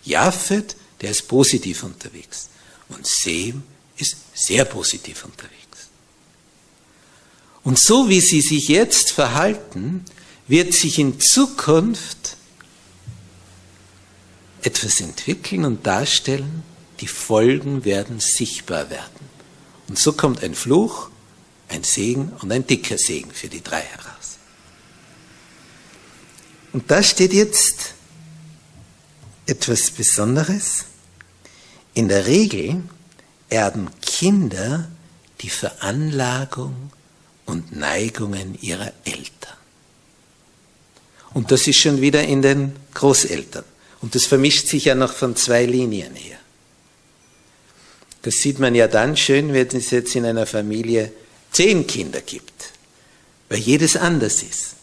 Japhet, 0.03 0.75
der 1.01 1.11
ist 1.11 1.27
positiv 1.27 1.83
unterwegs. 1.83 2.49
Und 2.89 3.07
Sem 3.07 3.63
ist 3.97 4.17
sehr 4.33 4.65
positiv 4.65 5.25
unterwegs. 5.25 5.55
Und 7.63 7.79
so 7.79 8.09
wie 8.09 8.21
sie 8.21 8.41
sich 8.41 8.67
jetzt 8.67 9.11
verhalten, 9.11 10.05
wird 10.47 10.73
sich 10.73 10.99
in 10.99 11.19
Zukunft 11.19 12.37
etwas 14.65 14.99
entwickeln 14.99 15.63
und 15.63 15.85
darstellen, 15.85 16.63
die 16.99 17.07
Folgen 17.07 17.85
werden 17.85 18.19
sichtbar 18.19 18.89
werden. 18.89 19.29
Und 19.87 19.99
so 19.99 20.13
kommt 20.13 20.43
ein 20.43 20.55
Fluch, 20.55 21.09
ein 21.69 21.83
Segen 21.83 22.31
und 22.41 22.51
ein 22.51 22.65
dicker 22.65 22.97
Segen 22.97 23.31
für 23.31 23.47
die 23.47 23.61
drei 23.61 23.81
heraus. 23.81 24.37
Und 26.73 26.89
da 26.89 27.03
steht 27.03 27.33
jetzt 27.33 27.93
etwas 29.45 29.91
Besonderes. 29.91 30.85
In 31.93 32.07
der 32.07 32.25
Regel 32.25 32.83
erben 33.49 33.89
Kinder 34.01 34.89
die 35.41 35.49
Veranlagung 35.49 36.91
und 37.45 37.75
Neigungen 37.75 38.57
ihrer 38.61 38.91
Eltern. 39.03 39.57
Und 41.33 41.51
das 41.51 41.67
ist 41.67 41.77
schon 41.77 42.01
wieder 42.01 42.23
in 42.23 42.41
den 42.41 42.75
Großeltern. 42.93 43.65
Und 44.01 44.15
das 44.15 44.25
vermischt 44.25 44.67
sich 44.67 44.85
ja 44.85 44.95
noch 44.95 45.13
von 45.13 45.35
zwei 45.35 45.65
Linien 45.65 46.15
her. 46.15 46.37
Das 48.21 48.37
sieht 48.37 48.59
man 48.59 48.73
ja 48.73 48.87
dann 48.87 49.15
schön, 49.15 49.53
wenn 49.53 49.67
es 49.67 49.91
jetzt 49.91 50.15
in 50.15 50.25
einer 50.25 50.45
Familie 50.45 51.11
zehn 51.51 51.85
Kinder 51.85 52.21
gibt, 52.21 52.71
weil 53.49 53.59
jedes 53.59 53.95
anders 53.95 54.41
ist. 54.41 54.75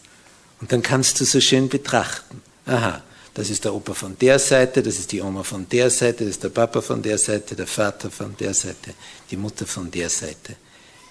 Und 0.61 0.71
dann 0.71 0.81
kannst 0.81 1.19
du 1.19 1.25
so 1.25 1.41
schön 1.41 1.67
betrachten. 1.67 2.41
Aha, 2.65 3.03
das 3.33 3.49
ist 3.49 3.65
der 3.65 3.73
Opa 3.73 3.93
von 3.93 4.17
der 4.17 4.39
Seite, 4.39 4.81
das 4.81 4.97
ist 4.97 5.11
die 5.11 5.21
Oma 5.21 5.43
von 5.43 5.67
der 5.67 5.89
Seite, 5.89 6.23
das 6.23 6.35
ist 6.35 6.43
der 6.43 6.49
Papa 6.49 6.81
von 6.81 7.01
der 7.01 7.17
Seite, 7.17 7.55
der 7.55 7.67
Vater 7.67 8.09
von 8.09 8.37
der 8.37 8.53
Seite, 8.53 8.93
die 9.29 9.37
Mutter 9.37 9.65
von 9.65 9.91
der 9.91 10.09
Seite. 10.09 10.55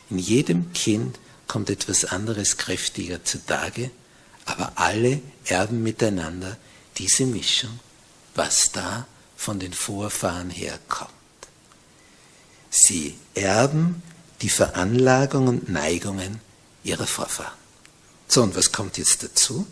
In 0.09 0.19
jedem 0.19 0.73
Kind 0.73 1.19
kommt 1.47 1.69
etwas 1.69 2.07
anderes 2.07 2.57
kräftiger 2.57 3.25
zutage, 3.25 3.91
aber 4.47 4.73
alle 4.77 5.21
erben 5.45 5.83
miteinander 5.83 6.57
diese 6.97 7.27
Mischung 7.27 7.79
was 8.35 8.73
da 8.73 9.07
von 9.37 9.59
den 9.59 9.73
Vorfahren 9.73 10.51
herkommt. 10.51 11.11
Sie 12.71 13.19
erben 13.35 14.03
die 14.41 14.49
Veranlagung 14.49 15.49
und 15.49 15.69
Neigungen 15.69 16.41
ihrer 16.85 17.07
Vorfahren. 17.07 17.59
So, 18.29 18.43
und 18.43 18.57
was 18.57 18.73
kommt 18.73 18.99
jetzt 18.99 19.23
dazu? 19.23 19.67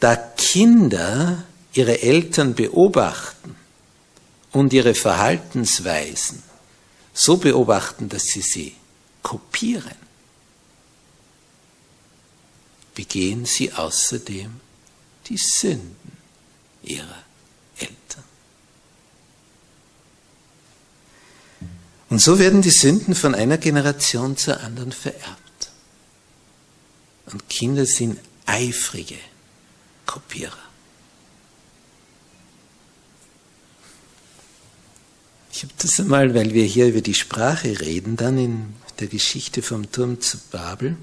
Da 0.00 0.16
Kinder 0.16 1.44
ihre 1.72 2.02
Eltern 2.02 2.54
beobachten 2.54 3.56
und 4.52 4.72
ihre 4.72 4.94
Verhaltensweisen 4.94 6.42
so 7.14 7.36
beobachten, 7.38 8.08
dass 8.08 8.24
sie 8.24 8.42
sie 8.42 8.76
kopieren, 9.22 9.96
begehen 12.94 13.44
sie 13.44 13.72
außerdem 13.72 14.60
die 15.26 15.36
Sünden 15.36 16.17
ihrer 16.88 17.22
Eltern. 17.78 18.24
Und 22.10 22.20
so 22.20 22.38
werden 22.38 22.62
die 22.62 22.70
Sünden 22.70 23.14
von 23.14 23.34
einer 23.34 23.58
Generation 23.58 24.36
zur 24.36 24.60
anderen 24.60 24.92
vererbt. 24.92 25.70
Und 27.26 27.48
Kinder 27.48 27.84
sind 27.84 28.18
eifrige 28.46 29.18
Kopierer. 30.06 30.56
Ich 35.52 35.62
habe 35.64 35.74
das 35.78 35.98
einmal, 36.00 36.34
weil 36.34 36.54
wir 36.54 36.64
hier 36.64 36.86
über 36.86 37.00
die 37.00 37.14
Sprache 37.14 37.80
reden, 37.80 38.16
dann 38.16 38.38
in 38.38 38.74
der 39.00 39.08
Geschichte 39.08 39.60
vom 39.60 39.90
Turm 39.90 40.20
zu 40.20 40.38
Babel, 40.50 40.96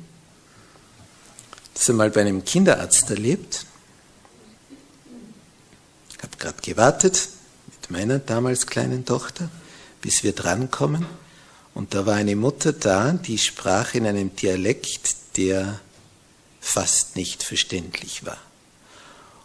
das 1.73 1.89
einmal 1.89 2.09
bei 2.09 2.21
einem 2.21 2.43
Kinderarzt 2.43 3.09
erlebt 3.09 3.65
gerade 6.45 6.61
gewartet 6.61 7.29
mit 7.65 7.89
meiner 7.89 8.19
damals 8.19 8.67
kleinen 8.67 9.03
Tochter, 9.03 9.49
bis 10.01 10.23
wir 10.23 10.33
drankommen. 10.33 11.07
Und 11.73 11.95
da 11.95 12.05
war 12.05 12.15
eine 12.15 12.35
Mutter 12.35 12.71
da, 12.71 13.13
die 13.13 13.39
sprach 13.39 13.95
in 13.95 14.05
einem 14.05 14.35
Dialekt, 14.35 15.15
der 15.37 15.79
fast 16.61 17.15
nicht 17.15 17.41
verständlich 17.41 18.25
war. 18.25 18.37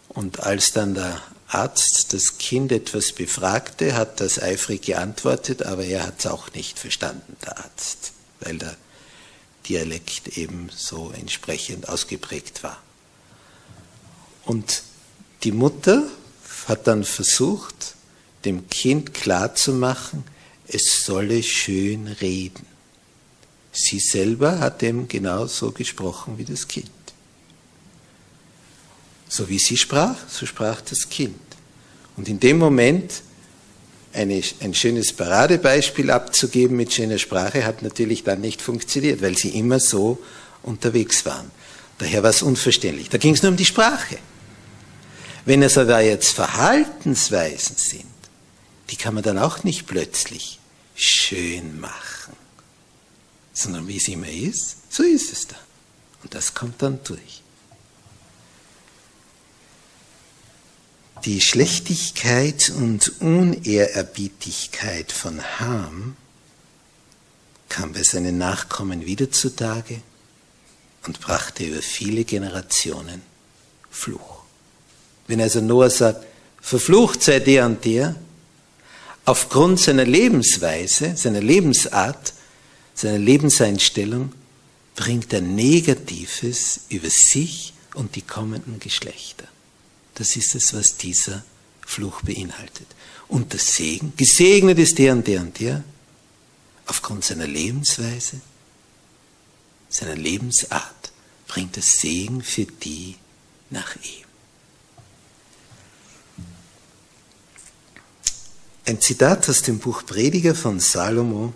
Und 0.09 0.41
als 0.41 0.73
dann 0.73 0.93
der 0.93 1.19
Arzt 1.47 2.13
das 2.13 2.37
Kind 2.37 2.71
etwas 2.71 3.13
befragte, 3.13 3.95
hat 3.95 4.21
das 4.21 4.39
eifrig 4.39 4.83
geantwortet, 4.83 5.63
aber 5.63 5.83
er 5.83 6.05
hat 6.05 6.19
es 6.19 6.27
auch 6.27 6.53
nicht 6.53 6.77
verstanden, 6.77 7.35
der 7.43 7.57
Arzt, 7.57 8.13
weil 8.41 8.59
der 8.59 8.77
Dialekt 9.67 10.37
eben 10.37 10.69
so 10.75 11.11
entsprechend 11.17 11.89
ausgeprägt 11.89 12.61
war. 12.63 12.77
Und 14.45 14.83
die 15.43 15.51
Mutter 15.51 16.03
hat 16.67 16.87
dann 16.87 17.03
versucht, 17.03 17.95
dem 18.45 18.69
Kind 18.69 19.13
klarzumachen, 19.13 20.23
es 20.67 21.03
solle 21.05 21.43
schön 21.43 22.07
reden. 22.07 22.65
Sie 23.71 23.99
selber 23.99 24.59
hat 24.59 24.83
eben 24.83 25.07
genau 25.07 25.47
so 25.47 25.71
gesprochen 25.71 26.37
wie 26.37 26.45
das 26.45 26.67
Kind. 26.67 26.89
So 29.29 29.47
wie 29.47 29.59
sie 29.59 29.77
sprach, 29.77 30.15
so 30.27 30.45
sprach 30.45 30.81
das 30.81 31.09
Kind. 31.09 31.39
Und 32.17 32.27
in 32.27 32.39
dem 32.39 32.57
Moment 32.57 33.21
eine, 34.13 34.41
ein 34.59 34.73
schönes 34.73 35.13
Paradebeispiel 35.13 36.11
abzugeben 36.11 36.75
mit 36.75 36.91
schöner 36.91 37.17
Sprache 37.17 37.65
hat 37.65 37.81
natürlich 37.81 38.23
dann 38.23 38.41
nicht 38.41 38.61
funktioniert, 38.61 39.21
weil 39.21 39.37
sie 39.37 39.57
immer 39.57 39.79
so 39.79 40.19
unterwegs 40.63 41.25
waren. 41.25 41.49
Daher 41.97 42.23
war 42.23 42.31
es 42.31 42.41
unverständlich. 42.41 43.09
Da 43.09 43.17
ging 43.17 43.33
es 43.33 43.41
nur 43.41 43.51
um 43.51 43.57
die 43.57 43.65
Sprache. 43.65 44.17
Wenn 45.45 45.63
es 45.63 45.77
aber 45.77 46.01
jetzt 46.01 46.35
Verhaltensweisen 46.35 47.75
sind, 47.75 48.05
die 48.89 48.95
kann 48.95 49.13
man 49.13 49.23
dann 49.23 49.39
auch 49.39 49.63
nicht 49.63 49.87
plötzlich 49.87 50.59
schön 50.95 51.79
machen, 51.79 52.35
sondern 53.53 53.87
wie 53.87 53.97
es 53.97 54.07
immer 54.07 54.29
ist, 54.29 54.93
so 54.93 55.03
ist 55.03 55.31
es 55.31 55.47
dann. 55.47 55.59
Und 56.23 56.35
das 56.35 56.53
kommt 56.53 56.81
dann 56.81 57.03
durch. 57.03 57.41
Die 61.25 61.41
Schlechtigkeit 61.41 62.71
und 62.75 63.21
Unehrerbietigkeit 63.21 65.11
von 65.11 65.41
Ham 65.59 66.15
kam 67.69 67.93
bei 67.93 68.03
seinen 68.03 68.37
Nachkommen 68.37 69.05
wieder 69.05 69.31
zutage 69.31 70.01
und 71.05 71.21
brachte 71.21 71.63
über 71.63 71.81
viele 71.81 72.25
Generationen 72.25 73.21
Fluch. 73.89 74.40
Wenn 75.31 75.39
also 75.39 75.61
Noah 75.61 75.89
sagt, 75.89 76.25
verflucht 76.59 77.23
sei 77.23 77.39
der 77.39 77.65
und 77.65 77.85
der, 77.85 78.17
aufgrund 79.23 79.79
seiner 79.79 80.03
Lebensweise, 80.03 81.15
seiner 81.15 81.39
Lebensart, 81.39 82.33
seiner 82.93 83.17
Lebenseinstellung, 83.17 84.33
bringt 84.93 85.31
er 85.31 85.39
Negatives 85.39 86.81
über 86.89 87.09
sich 87.09 87.71
und 87.93 88.17
die 88.17 88.23
kommenden 88.23 88.81
Geschlechter. 88.81 89.45
Das 90.15 90.35
ist 90.35 90.53
es, 90.53 90.73
was 90.73 90.97
dieser 90.97 91.45
Fluch 91.79 92.23
beinhaltet. 92.23 92.87
Und 93.29 93.53
der 93.53 93.61
Segen, 93.61 94.11
gesegnet 94.17 94.79
ist 94.79 94.99
der 94.99 95.13
und 95.13 95.25
der 95.27 95.39
und 95.39 95.57
der, 95.61 95.81
aufgrund 96.87 97.23
seiner 97.23 97.47
Lebensweise, 97.47 98.41
seiner 99.87 100.17
Lebensart, 100.17 101.13
bringt 101.47 101.77
er 101.77 101.83
Segen 101.83 102.41
für 102.41 102.65
die 102.65 103.15
nach 103.69 103.95
ihm. 103.95 104.30
Ein 108.83 108.99
Zitat 108.99 109.47
aus 109.47 109.61
dem 109.61 109.77
Buch 109.77 110.05
Prediger 110.05 110.55
von 110.55 110.79
Salomo. 110.79 111.53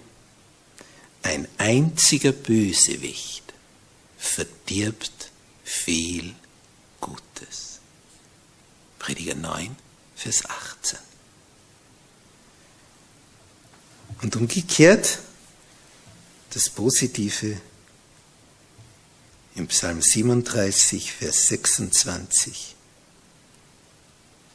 Ein 1.24 1.48
einziger 1.58 2.32
Bösewicht 2.32 3.44
verdirbt 4.16 5.32
viel 5.64 6.36
Gutes. 7.02 7.80
Prediger 9.00 9.34
9, 9.34 9.76
Vers 10.16 10.44
18. 10.46 11.00
Und 14.22 14.36
umgekehrt 14.36 15.20
das 16.52 16.70
Positive 16.70 17.60
im 19.56 19.68
Psalm 19.68 20.02
37, 20.02 21.12
Vers 21.12 21.48
26 21.48 22.76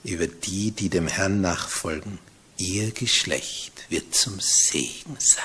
über 0.05 0.29
die, 0.29 0.71
die 0.71 0.89
dem 0.89 1.09
Herrn 1.09 1.41
nachfolgen. 1.41 2.19
Ihr 2.61 2.91
Geschlecht 2.93 3.73
wird 3.89 4.15
zum 4.15 4.39
Segen 4.39 5.17
sein. 5.19 5.45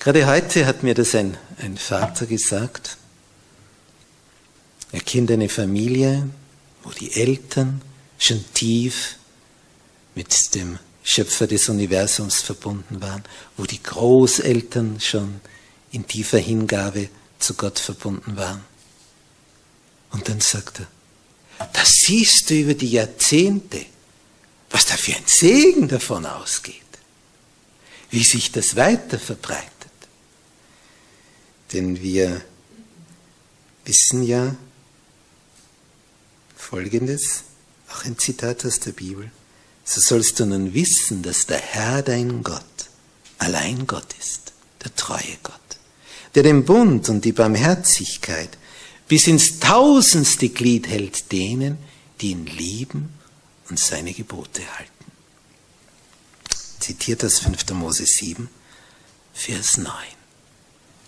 Gerade 0.00 0.26
heute 0.26 0.66
hat 0.66 0.82
mir 0.82 0.94
das 0.94 1.14
ein, 1.14 1.38
ein 1.58 1.78
Vater 1.78 2.26
gesagt. 2.26 2.98
Er 4.90 5.00
kennt 5.00 5.30
eine 5.30 5.48
Familie, 5.48 6.28
wo 6.82 6.90
die 6.90 7.12
Eltern 7.12 7.82
schon 8.18 8.44
tief 8.52 9.16
mit 10.16 10.54
dem 10.56 10.80
Schöpfer 11.04 11.46
des 11.46 11.68
Universums 11.68 12.40
verbunden 12.42 13.00
waren, 13.00 13.22
wo 13.56 13.64
die 13.64 13.82
Großeltern 13.82 15.00
schon 15.00 15.40
in 15.92 16.06
tiefer 16.06 16.38
Hingabe 16.38 17.08
zu 17.38 17.54
Gott 17.54 17.78
verbunden 17.78 18.36
waren. 18.36 18.64
Und 20.10 20.28
dann 20.28 20.40
sagt 20.40 20.80
er, 20.80 20.88
das 21.72 21.90
siehst 22.06 22.50
du 22.50 22.54
über 22.54 22.74
die 22.74 22.90
Jahrzehnte, 22.90 23.86
was 24.74 24.86
da 24.86 24.96
für 24.96 25.14
ein 25.14 25.22
Segen 25.24 25.86
davon 25.86 26.26
ausgeht, 26.26 26.74
wie 28.10 28.24
sich 28.24 28.50
das 28.50 28.74
weiter 28.74 29.20
verbreitet. 29.20 29.70
Denn 31.72 32.02
wir 32.02 32.42
wissen 33.84 34.24
ja, 34.24 34.56
Folgendes, 36.56 37.44
auch 37.88 38.04
ein 38.04 38.18
Zitat 38.18 38.66
aus 38.66 38.80
der 38.80 38.90
Bibel. 38.90 39.30
So 39.84 40.00
sollst 40.00 40.40
du 40.40 40.46
nun 40.46 40.74
wissen, 40.74 41.22
dass 41.22 41.46
der 41.46 41.60
Herr 41.60 42.02
dein 42.02 42.42
Gott 42.42 42.64
allein 43.38 43.86
Gott 43.86 44.12
ist, 44.18 44.54
der 44.82 44.92
treue 44.96 45.38
Gott, 45.44 45.60
der 46.34 46.42
den 46.42 46.64
Bund 46.64 47.08
und 47.08 47.24
die 47.24 47.32
Barmherzigkeit 47.32 48.58
bis 49.06 49.28
ins 49.28 49.60
tausendste 49.60 50.48
Glied 50.48 50.88
hält 50.88 51.30
denen, 51.30 51.78
die 52.20 52.32
ihn 52.32 52.46
lieben 52.46 53.10
und 53.68 53.78
seine 53.78 54.12
Gebote 54.12 54.62
halten. 54.76 54.90
Zitiert 56.80 57.22
das 57.22 57.38
5. 57.38 57.70
Mose 57.70 58.04
7, 58.04 58.48
Vers 59.32 59.78
9. 59.78 59.92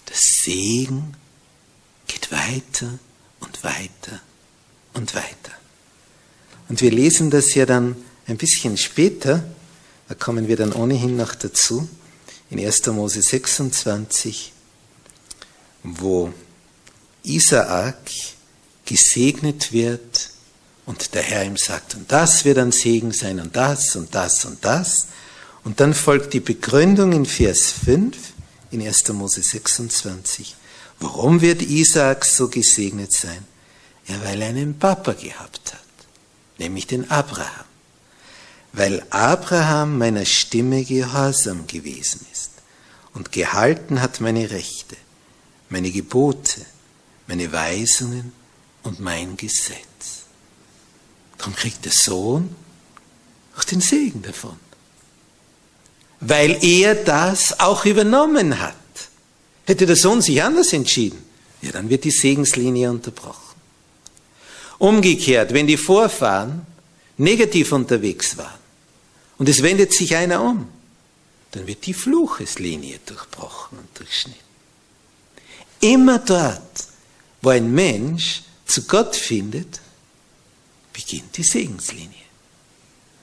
Der 0.09 0.17
Segen 0.17 1.15
geht 2.07 2.33
weiter 2.33 2.99
und 3.41 3.63
weiter 3.63 4.21
und 4.95 5.15
weiter. 5.15 5.53
Und 6.69 6.81
wir 6.81 6.91
lesen 6.91 7.31
das 7.31 7.55
ja 7.55 7.67
dann 7.67 7.97
ein 8.27 8.39
bisschen 8.39 8.77
später, 8.77 9.45
da 10.09 10.15
kommen 10.15 10.49
wir 10.49 10.57
dann 10.57 10.73
ohnehin 10.73 11.17
noch 11.17 11.35
dazu, 11.35 11.89
in 12.51 12.65
1. 12.65 12.87
Mose 12.87 13.23
26, 13.23 14.53
wo 15.83 16.33
Isaak 17.23 18.11
gesegnet 18.85 19.73
wird 19.73 20.31
und 20.87 21.15
der 21.15 21.23
Herr 21.23 21.45
ihm 21.45 21.57
sagt, 21.57 21.97
und 21.97 22.11
das 22.11 22.45
wird 22.45 22.59
ein 22.59 22.73
Segen 22.73 23.13
sein 23.13 23.41
und 23.41 23.55
das 23.57 23.97
und 23.97 24.15
das 24.15 24.45
und 24.45 24.65
das. 24.65 25.09
Und 25.65 25.81
dann 25.81 25.93
folgt 25.95 26.33
die 26.33 26.41
Begründung 26.41 27.13
in 27.13 27.27
Vers 27.27 27.73
5 27.73 28.17
in 28.71 28.87
1. 28.87 29.09
Mose 29.09 29.43
26. 29.43 30.55
Warum 31.01 31.41
wird 31.41 31.61
Isaak 31.63 32.25
so 32.25 32.49
gesegnet 32.49 33.13
sein? 33.13 33.45
Ja, 34.07 34.15
weil 34.23 34.41
er 34.41 34.49
einen 34.49 34.79
Papa 34.79 35.13
gehabt 35.13 35.75
hat, 35.75 35.83
nämlich 36.59 36.87
den 36.87 37.11
Abraham. 37.11 37.67
Weil 38.73 39.05
Abraham 39.11 39.99
meiner 39.99 40.25
Stimme 40.25 40.85
gehorsam 40.85 41.67
gewesen 41.67 42.25
ist 42.33 42.53
und 43.13 43.33
gehalten 43.33 44.01
hat 44.01 44.21
meine 44.21 44.51
Rechte, 44.51 44.97
meine 45.69 45.91
Gebote, 45.91 46.61
meine 47.27 47.51
Weisungen 47.51 48.33
und 48.85 49.01
mein 49.01 49.37
Gesetz. 49.37 50.26
Darum 51.39 51.55
kriegt 51.55 51.85
der 51.85 51.93
Sohn 51.93 52.55
auch 53.57 53.65
den 53.65 53.81
Segen 53.81 54.23
davon. 54.23 54.57
Weil 56.21 56.63
er 56.65 56.95
das 56.95 57.61
auch 57.61 57.85
übernommen 57.85 58.59
hat. 58.59 58.75
Hätte 59.67 59.87
der 59.87 59.97
Sohn 59.97 60.23
sich 60.23 60.43
anders 60.43 60.73
entschieden, 60.73 61.19
ja, 61.61 61.73
dann 61.73 61.89
wird 61.89 62.05
die 62.05 62.11
Segenslinie 62.11 62.91
unterbrochen. 62.91 63.57
Umgekehrt, 64.79 65.53
wenn 65.53 65.67
die 65.67 65.77
Vorfahren 65.77 66.67
negativ 67.17 67.73
unterwegs 67.73 68.37
waren 68.37 68.61
und 69.39 69.49
es 69.49 69.63
wendet 69.63 69.93
sich 69.93 70.15
einer 70.15 70.43
um, 70.43 70.69
dann 71.53 71.67
wird 71.67 71.87
die 71.87 71.95
Flucheslinie 71.95 73.01
durchbrochen 73.07 73.79
und 73.79 73.99
durchschnitten. 73.99 74.41
Immer 75.81 76.19
dort, 76.19 76.87
wo 77.43 77.51
ein 77.51 77.73
Mensch 77.73 78.43
zu 78.67 78.83
Gott 78.83 79.17
findet, 79.17 79.81
beginnt 80.97 81.37
die 81.37 81.43
Segenslinie. 81.43 82.25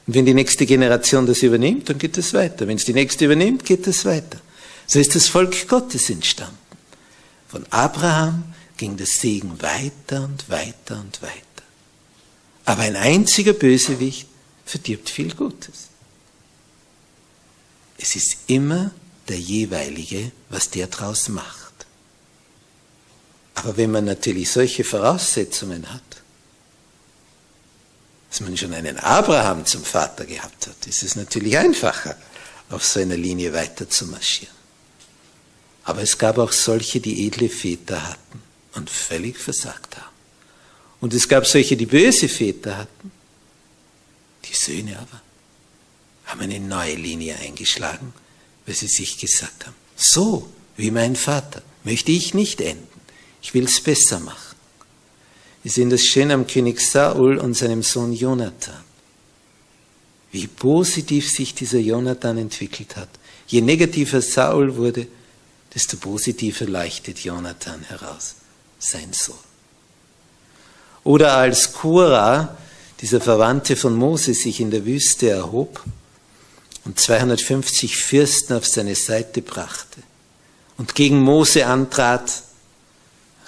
Und 0.05 0.13
wenn 0.13 0.25
die 0.25 0.35
nächste 0.35 0.67
Generation 0.67 1.25
das 1.25 1.41
übernimmt, 1.41 1.89
dann 1.89 1.97
geht 1.97 2.17
es 2.19 2.33
weiter. 2.33 2.67
Wenn 2.67 2.77
es 2.77 2.85
die 2.85 2.93
nächste 2.93 3.25
übernimmt, 3.25 3.65
geht 3.65 3.87
es 3.87 4.05
weiter. 4.05 4.39
So 4.85 4.99
ist 4.99 5.15
das 5.15 5.27
Volk 5.27 5.67
Gottes 5.67 6.11
entstanden. 6.11 6.57
Von 7.47 7.65
Abraham 7.71 8.53
ging 8.77 8.95
der 8.95 9.07
Segen 9.07 9.59
weiter 9.61 10.23
und 10.23 10.47
weiter 10.49 10.99
und 10.99 11.19
weiter. 11.23 11.63
Aber 12.65 12.83
ein 12.83 12.95
einziger 12.95 13.53
Bösewicht 13.53 14.27
verdirbt 14.65 15.09
viel 15.09 15.33
Gutes. 15.33 15.87
Es 17.97 18.15
ist 18.15 18.37
immer 18.47 18.91
der 19.29 19.39
jeweilige, 19.39 20.31
was 20.49 20.69
der 20.69 20.87
draus 20.87 21.27
macht. 21.27 21.73
Aber 23.55 23.77
wenn 23.77 23.89
man 23.91 24.05
natürlich 24.05 24.51
solche 24.51 24.83
Voraussetzungen 24.83 25.91
hat, 25.91 26.12
dass 28.33 28.41
man 28.41 28.57
schon 28.57 28.73
einen 28.73 28.97
Abraham 28.97 29.63
zum 29.63 29.83
Vater 29.83 30.25
gehabt 30.25 30.65
hat, 30.65 30.87
ist 30.87 31.03
es 31.03 31.15
natürlich 31.15 31.55
einfacher, 31.55 32.17
auf 32.71 32.83
so 32.83 32.99
einer 32.99 33.15
Linie 33.15 33.53
weiter 33.53 33.87
zu 33.87 34.07
marschieren. 34.07 34.55
Aber 35.83 36.01
es 36.01 36.17
gab 36.17 36.39
auch 36.39 36.51
solche, 36.51 36.99
die 36.99 37.27
edle 37.27 37.47
Väter 37.47 38.09
hatten 38.09 38.41
und 38.73 38.89
völlig 38.89 39.37
versagt 39.37 39.97
haben. 39.97 40.15
Und 40.99 41.13
es 41.13 41.29
gab 41.29 41.45
solche, 41.45 41.77
die 41.77 41.85
böse 41.85 42.27
Väter 42.27 42.75
hatten. 42.75 43.11
Die 44.45 44.55
Söhne 44.55 44.97
aber 44.97 45.21
haben 46.25 46.41
eine 46.41 46.59
neue 46.59 46.95
Linie 46.95 47.37
eingeschlagen, 47.37 48.15
weil 48.65 48.73
sie 48.73 48.87
sich 48.87 49.19
gesagt 49.19 49.67
haben, 49.67 49.75
so 49.95 50.51
wie 50.75 50.89
mein 50.89 51.15
Vater 51.15 51.61
möchte 51.83 52.11
ich 52.11 52.33
nicht 52.33 52.61
enden. 52.61 52.87
Ich 53.43 53.53
will 53.53 53.65
es 53.65 53.79
besser 53.79 54.19
machen. 54.19 54.52
Wir 55.63 55.71
sehen 55.71 55.89
das 55.89 56.03
schön 56.03 56.29
am 56.31 56.45
König 56.45 56.81
Saul 56.81 57.37
und 57.37 57.55
seinem 57.55 57.83
Sohn 57.83 58.11
Jonathan. 58.13 58.83
Wie 60.31 60.47
positiv 60.47 61.31
sich 61.31 61.55
dieser 61.55 61.79
Jonathan 61.79 62.37
entwickelt 62.37 62.95
hat. 62.97 63.09
Je 63.47 63.61
negativer 63.61 64.21
Saul 64.21 64.75
wurde, 64.75 65.07
desto 65.73 65.97
positiver 65.97 66.65
leuchtet 66.65 67.19
Jonathan 67.19 67.81
heraus, 67.83 68.35
sein 68.77 69.13
Sohn. 69.13 69.35
Oder 71.03 71.33
als 71.37 71.73
Kura, 71.73 72.57
dieser 73.01 73.21
Verwandte 73.21 73.75
von 73.75 73.95
Mose, 73.95 74.33
sich 74.33 74.59
in 74.59 74.71
der 74.71 74.85
Wüste 74.85 75.29
erhob 75.29 75.83
und 76.85 76.99
250 76.99 77.97
Fürsten 77.97 78.53
auf 78.57 78.67
seine 78.67 78.95
Seite 78.95 79.41
brachte 79.41 80.01
und 80.77 80.95
gegen 80.95 81.21
Mose 81.21 81.65
antrat, 81.65 82.43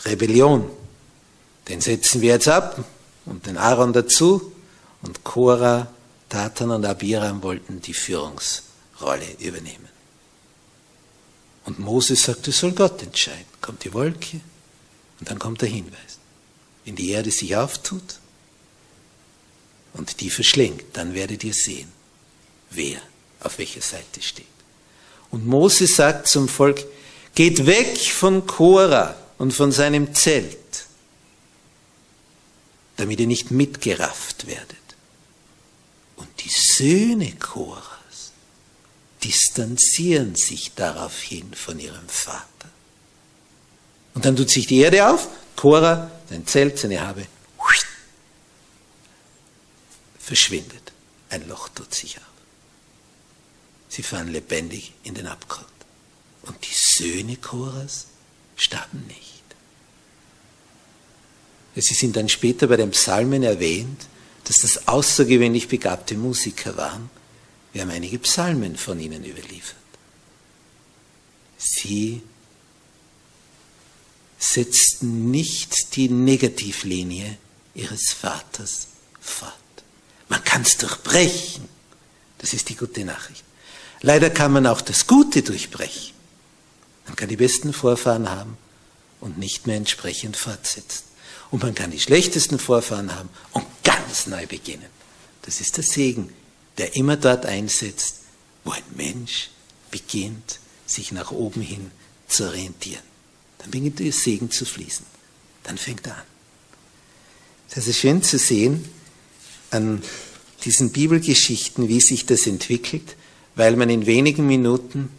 Rebellion. 0.05 0.69
Den 1.67 1.81
setzen 1.81 2.21
wir 2.21 2.33
jetzt 2.33 2.47
ab 2.47 2.83
und 3.25 3.45
den 3.45 3.57
Aaron 3.57 3.93
dazu 3.93 4.53
und 5.01 5.23
Korah, 5.23 5.87
Tatan 6.29 6.71
und 6.71 6.85
Abiram 6.85 7.41
wollten 7.43 7.81
die 7.81 7.93
Führungsrolle 7.93 9.25
übernehmen. 9.39 9.89
Und 11.65 11.79
Moses 11.79 12.23
sagt, 12.23 12.47
es 12.47 12.59
soll 12.59 12.71
Gott 12.73 13.01
entscheiden. 13.01 13.45
Kommt 13.61 13.83
die 13.83 13.93
Wolke 13.93 14.39
und 15.19 15.29
dann 15.29 15.39
kommt 15.39 15.61
der 15.61 15.69
Hinweis. 15.69 16.19
Wenn 16.83 16.95
die 16.95 17.09
Erde 17.09 17.31
sich 17.31 17.55
auftut 17.55 18.19
und 19.93 20.21
die 20.21 20.29
verschlingt, 20.29 20.83
dann 20.93 21.15
werdet 21.15 21.43
ihr 21.43 21.53
sehen, 21.53 21.91
wer 22.69 22.99
auf 23.39 23.57
welcher 23.57 23.81
Seite 23.81 24.21
steht. 24.21 24.45
Und 25.31 25.47
Moses 25.47 25.95
sagt 25.95 26.27
zum 26.27 26.47
Volk, 26.47 26.85
geht 27.33 27.65
weg 27.65 27.97
von 27.97 28.45
Korah 28.45 29.15
und 29.39 29.53
von 29.53 29.71
seinem 29.71 30.13
Zelt, 30.13 30.57
damit 32.97 33.19
ihr 33.19 33.27
nicht 33.27 33.51
mitgerafft 33.51 34.47
werdet. 34.47 34.77
Und 36.15 36.29
die 36.43 36.49
Söhne 36.49 37.31
Korahs 37.33 38.31
distanzieren 39.23 40.35
sich 40.35 40.73
daraufhin 40.75 41.53
von 41.53 41.79
ihrem 41.79 42.07
Vater. 42.07 42.45
Und 44.13 44.25
dann 44.25 44.35
tut 44.35 44.49
sich 44.49 44.67
die 44.67 44.79
Erde 44.79 45.09
auf, 45.09 45.27
Korah, 45.55 46.11
sein 46.29 46.47
Zelt, 46.47 46.79
seine 46.79 47.01
Habe, 47.01 47.27
verschwindet. 50.25 50.91
Ein 51.29 51.47
Loch 51.47 51.69
tut 51.69 51.93
sich 51.93 52.17
auf. 52.17 52.23
Sie 53.89 54.03
fahren 54.03 54.31
lebendig 54.31 54.93
in 55.03 55.13
den 55.13 55.27
Abgrund. 55.27 55.67
Und 56.41 56.57
die 56.65 56.73
Söhne 56.73 57.37
Korahs 57.37 58.07
starben 58.55 59.05
nicht. 59.07 59.43
Sie 61.75 61.93
sind 61.93 62.15
dann 62.15 62.29
später 62.29 62.67
bei 62.67 62.77
den 62.77 62.91
Psalmen 62.91 63.43
erwähnt, 63.43 64.07
dass 64.45 64.59
das 64.59 64.87
außergewöhnlich 64.87 65.67
begabte 65.67 66.15
Musiker 66.15 66.77
waren. 66.77 67.09
Wir 67.73 67.81
haben 67.81 67.89
einige 67.89 68.19
Psalmen 68.19 68.77
von 68.77 68.99
ihnen 68.99 69.25
überliefert. 69.25 69.75
Sie 71.57 72.21
setzten 74.37 75.31
nicht 75.31 75.95
die 75.95 76.07
Negativlinie 76.09 77.37
ihres 77.73 78.13
Vaters 78.13 78.87
fort. 79.19 79.53
Man 80.29 80.43
kann 80.43 80.61
es 80.61 80.77
durchbrechen. 80.77 81.67
Das 82.37 82.53
ist 82.53 82.69
die 82.69 82.75
gute 82.75 83.03
Nachricht. 83.03 83.43
Leider 84.01 84.29
kann 84.29 84.51
man 84.51 84.67
auch 84.67 84.81
das 84.81 85.07
Gute 85.07 85.41
durchbrechen. 85.41 86.13
Man 87.07 87.15
kann 87.15 87.29
die 87.29 87.37
besten 87.37 87.73
Vorfahren 87.73 88.29
haben 88.29 88.57
und 89.19 89.37
nicht 89.37 89.67
mehr 89.67 89.77
entsprechend 89.77 90.37
fortsetzen. 90.37 91.03
Und 91.51 91.63
man 91.63 91.75
kann 91.75 91.91
die 91.91 91.99
schlechtesten 91.99 92.59
Vorfahren 92.59 93.15
haben 93.15 93.29
und 93.51 93.65
ganz 93.83 94.27
neu 94.27 94.45
beginnen. 94.47 94.89
Das 95.43 95.61
ist 95.61 95.77
der 95.77 95.83
Segen, 95.83 96.29
der 96.77 96.95
immer 96.95 97.17
dort 97.17 97.45
einsetzt, 97.45 98.21
wo 98.63 98.71
ein 98.71 98.83
Mensch 98.95 99.49
beginnt, 99.91 100.59
sich 100.85 101.11
nach 101.11 101.31
oben 101.31 101.61
hin 101.61 101.91
zu 102.27 102.45
orientieren. 102.45 103.03
Dann 103.59 103.71
beginnt 103.71 103.99
der 103.99 104.11
Segen 104.11 104.51
zu 104.51 104.65
fließen. 104.65 105.05
Dann 105.63 105.77
fängt 105.77 106.05
er 106.07 106.17
an. 106.17 106.23
Das 107.73 107.87
ist 107.87 107.97
schön 107.97 108.21
zu 108.21 108.37
sehen 108.37 108.87
an 109.71 110.01
diesen 110.63 110.91
Bibelgeschichten, 110.91 111.87
wie 111.87 112.01
sich 112.01 112.25
das 112.25 112.47
entwickelt, 112.47 113.15
weil 113.55 113.75
man 113.75 113.89
in 113.89 114.05
wenigen 114.05 114.47
Minuten 114.47 115.09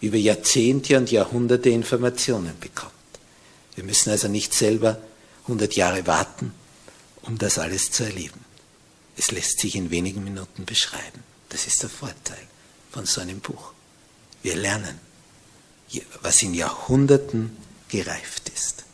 über 0.00 0.16
Jahrzehnte 0.16 0.98
und 0.98 1.10
Jahrhunderte 1.10 1.70
Informationen 1.70 2.52
bekommt. 2.60 2.92
Wir 3.74 3.84
müssen 3.84 4.10
also 4.10 4.28
nicht 4.28 4.52
selber 4.54 5.00
100 5.44 5.74
Jahre 5.76 6.06
warten, 6.06 6.52
um 7.22 7.38
das 7.38 7.58
alles 7.58 7.90
zu 7.90 8.04
erleben. 8.04 8.44
Es 9.16 9.30
lässt 9.30 9.60
sich 9.60 9.76
in 9.76 9.90
wenigen 9.90 10.24
Minuten 10.24 10.64
beschreiben. 10.64 11.22
Das 11.50 11.66
ist 11.66 11.82
der 11.82 11.90
Vorteil 11.90 12.46
von 12.90 13.06
so 13.06 13.20
einem 13.20 13.40
Buch. 13.40 13.72
Wir 14.42 14.56
lernen, 14.56 14.98
was 16.22 16.42
in 16.42 16.54
Jahrhunderten 16.54 17.56
gereift 17.88 18.48
ist. 18.48 18.84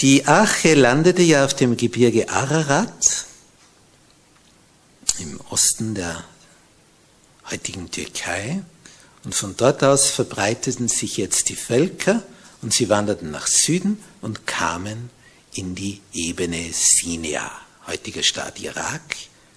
Die 0.00 0.26
Arche 0.26 0.74
landete 0.74 1.22
ja 1.22 1.44
auf 1.44 1.54
dem 1.54 1.76
Gebirge 1.76 2.30
Ararat 2.30 3.26
im 5.18 5.38
Osten 5.50 5.94
der 5.94 6.24
heutigen 7.50 7.90
Türkei. 7.90 8.62
Und 9.24 9.34
von 9.34 9.56
dort 9.56 9.84
aus 9.84 10.10
verbreiteten 10.10 10.88
sich 10.88 11.16
jetzt 11.16 11.48
die 11.48 11.56
Völker 11.56 12.22
und 12.62 12.72
sie 12.72 12.88
wanderten 12.88 13.30
nach 13.30 13.46
Süden 13.46 14.02
und 14.20 14.46
kamen 14.46 15.10
in 15.54 15.74
die 15.74 16.00
Ebene 16.12 16.70
Sinea, 16.72 17.50
heutiger 17.86 18.22
Staat 18.22 18.60
Irak, 18.60 19.16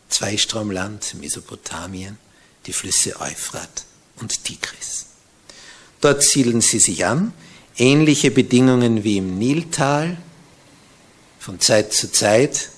Zweistromland, 0.10 1.16
Mesopotamien, 1.16 2.18
die 2.66 2.74
Flüsse 2.74 3.20
Euphrat 3.20 3.86
und 4.18 4.44
Tigris. 4.44 5.08
Dort 6.02 6.24
siedeln 6.24 6.62
sie 6.62 6.80
sich 6.80 7.06
an, 7.06 7.34
ähnliche 7.78 8.32
Bedingungen 8.32 9.04
wie 9.04 9.18
im 9.18 9.38
Niltal, 9.38 10.18
von 11.40 11.60
Zeit 11.60 11.94
zu 11.94 12.12
Zeit 12.12 12.70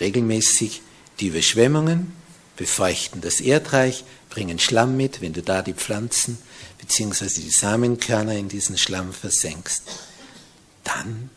regelmäßig 0.00 0.82
die 1.20 1.28
Überschwemmungen, 1.28 2.12
befeuchten 2.56 3.20
das 3.20 3.40
Erdreich, 3.40 4.04
bringen 4.34 4.58
Schlamm 4.58 4.96
mit, 4.96 5.20
wenn 5.20 5.32
du 5.32 5.42
da 5.42 5.62
die 5.62 5.74
Pflanzen 5.74 6.38
bzw. 6.78 7.40
die 7.40 7.50
Samenkörner 7.50 8.34
in 8.34 8.48
diesen 8.48 8.76
Schlamm 8.76 9.12
versenkst, 9.12 9.84
dann 10.82 11.30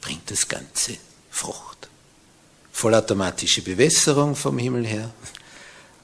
bringt 0.00 0.28
das 0.32 0.48
Ganze 0.48 0.96
Frucht. 1.30 1.88
Vollautomatische 2.72 3.62
Bewässerung 3.62 4.34
vom 4.34 4.58
Himmel 4.58 4.84
her, 4.84 5.14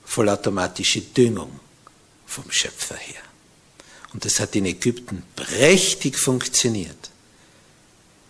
vollautomatische 0.05 1.01
Düngung 1.01 1.59
vom 2.27 2.49
Schöpfer 2.49 2.97
her. 2.97 3.23
Und 4.13 4.25
das 4.25 4.39
hat 4.39 4.55
in 4.55 4.67
Ägypten 4.67 5.25
prächtig 5.35 6.17
funktioniert. 6.17 7.11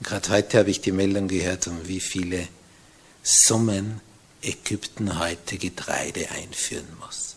Gerade 0.03 0.31
heute 0.31 0.59
habe 0.59 0.71
ich 0.71 0.81
die 0.81 0.93
Meldung 0.93 1.29
gehört, 1.29 1.67
um 1.67 1.87
wie 1.87 2.01
viele 2.01 2.49
Summen 3.23 4.01
Ägypten 4.41 5.19
heute 5.19 5.59
Getreide 5.59 6.31
einführen 6.31 6.97
muss. 6.99 7.36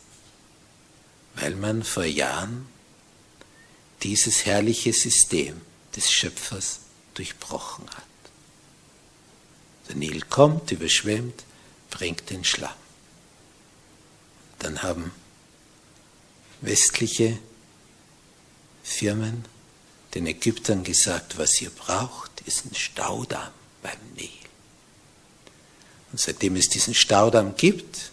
Weil 1.39 1.55
man 1.55 1.83
vor 1.83 2.05
Jahren 2.05 2.67
dieses 4.03 4.45
herrliche 4.45 4.93
System 4.93 5.61
des 5.95 6.11
Schöpfers 6.11 6.79
durchbrochen 7.13 7.89
hat. 7.89 8.03
Der 9.87 9.95
Nil 9.95 10.21
kommt, 10.21 10.71
überschwemmt, 10.71 11.43
bringt 11.89 12.29
den 12.29 12.43
Schlamm. 12.43 12.71
Dann 14.59 14.83
haben 14.83 15.11
westliche 16.61 17.39
Firmen 18.83 19.45
den 20.13 20.27
Ägyptern 20.27 20.83
gesagt, 20.83 21.37
was 21.37 21.61
ihr 21.61 21.69
braucht, 21.69 22.41
ist 22.41 22.65
ein 22.65 22.75
Staudamm 22.75 23.51
beim 23.81 23.99
Nil. 24.15 24.29
Und 26.11 26.19
seitdem 26.19 26.55
es 26.55 26.69
diesen 26.69 26.95
Staudamm 26.95 27.55
gibt, 27.55 28.11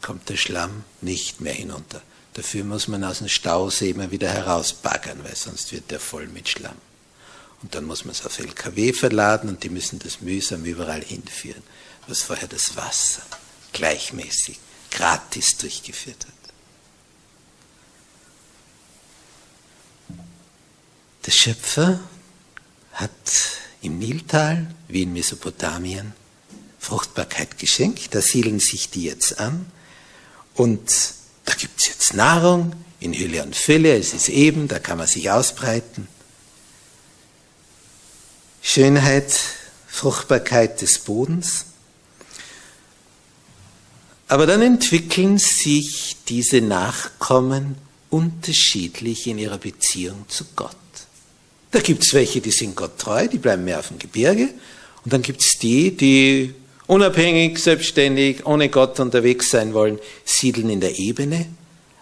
kommt 0.00 0.28
der 0.28 0.36
Schlamm 0.36 0.84
nicht 1.00 1.40
mehr 1.40 1.52
hinunter. 1.52 2.02
Dafür 2.34 2.64
muss 2.64 2.88
man 2.88 3.04
aus 3.04 3.18
dem 3.18 3.28
Stausee 3.28 3.90
immer 3.90 4.10
wieder 4.10 4.30
herausbaggern, 4.30 5.22
weil 5.24 5.36
sonst 5.36 5.72
wird 5.72 5.90
der 5.90 6.00
voll 6.00 6.26
mit 6.28 6.48
Schlamm. 6.48 6.76
Und 7.62 7.74
dann 7.74 7.84
muss 7.84 8.04
man 8.04 8.12
es 8.12 8.24
auf 8.24 8.38
LKW 8.38 8.92
verladen 8.92 9.50
und 9.50 9.62
die 9.64 9.68
müssen 9.68 9.98
das 9.98 10.20
mühsam 10.20 10.64
überall 10.64 11.02
hinführen, 11.02 11.62
was 12.06 12.22
vorher 12.22 12.48
das 12.48 12.76
Wasser 12.76 13.22
gleichmäßig, 13.72 14.58
gratis 14.90 15.56
durchgeführt 15.58 16.26
hat. 16.26 16.34
Der 21.26 21.32
Schöpfer 21.32 22.00
hat 22.92 23.12
im 23.82 23.98
Niltal 23.98 24.74
wie 24.88 25.02
in 25.02 25.12
Mesopotamien 25.12 26.14
Fruchtbarkeit 26.78 27.58
geschenkt. 27.58 28.14
Da 28.14 28.22
siedeln 28.22 28.58
sich 28.58 28.90
die 28.90 29.04
jetzt 29.04 29.38
an. 29.38 29.66
Und 30.54 30.80
da 31.44 31.54
gibt 31.54 31.80
es 31.80 31.88
jetzt 31.88 32.14
Nahrung 32.14 32.72
in 33.00 33.14
Hülle 33.14 33.42
und 33.42 33.56
Fülle. 33.56 33.96
Es 33.96 34.12
ist 34.12 34.28
eben, 34.28 34.68
da 34.68 34.78
kann 34.78 34.98
man 34.98 35.06
sich 35.06 35.30
ausbreiten. 35.30 36.06
Schönheit, 38.62 39.32
Fruchtbarkeit 39.86 40.80
des 40.80 40.98
Bodens. 41.00 41.64
Aber 44.28 44.46
dann 44.46 44.62
entwickeln 44.62 45.38
sich 45.38 46.16
diese 46.28 46.60
Nachkommen 46.60 47.76
unterschiedlich 48.10 49.26
in 49.26 49.38
ihrer 49.38 49.58
Beziehung 49.58 50.26
zu 50.28 50.44
Gott. 50.54 50.76
Da 51.70 51.80
gibt 51.80 52.04
es 52.04 52.14
welche, 52.14 52.40
die 52.40 52.50
sind 52.50 52.76
Gott 52.76 52.98
treu, 52.98 53.28
die 53.28 53.38
bleiben 53.38 53.64
mehr 53.64 53.78
auf 53.78 53.88
dem 53.88 53.98
Gebirge. 53.98 54.48
Und 55.04 55.12
dann 55.12 55.22
gibt 55.22 55.40
es 55.40 55.58
die, 55.58 55.96
die 55.96 56.54
unabhängig, 56.90 57.58
selbstständig, 57.58 58.44
ohne 58.44 58.68
Gott 58.68 58.98
unterwegs 58.98 59.50
sein 59.50 59.74
wollen, 59.74 60.00
siedeln 60.24 60.68
in 60.68 60.80
der 60.80 60.98
Ebene. 60.98 61.46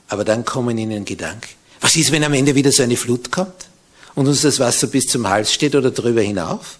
Aber 0.08 0.24
dann 0.24 0.46
kommen 0.46 0.78
ihnen 0.78 1.04
Gedanken, 1.04 1.50
was 1.80 1.94
ist, 1.94 2.10
wenn 2.10 2.24
am 2.24 2.32
Ende 2.32 2.54
wieder 2.54 2.72
so 2.72 2.82
eine 2.82 2.96
Flut 2.96 3.30
kommt 3.30 3.68
und 4.14 4.26
uns 4.26 4.40
das 4.40 4.58
Wasser 4.58 4.86
bis 4.86 5.06
zum 5.06 5.28
Hals 5.28 5.52
steht 5.52 5.74
oder 5.74 5.90
drüber 5.90 6.22
hinauf? 6.22 6.78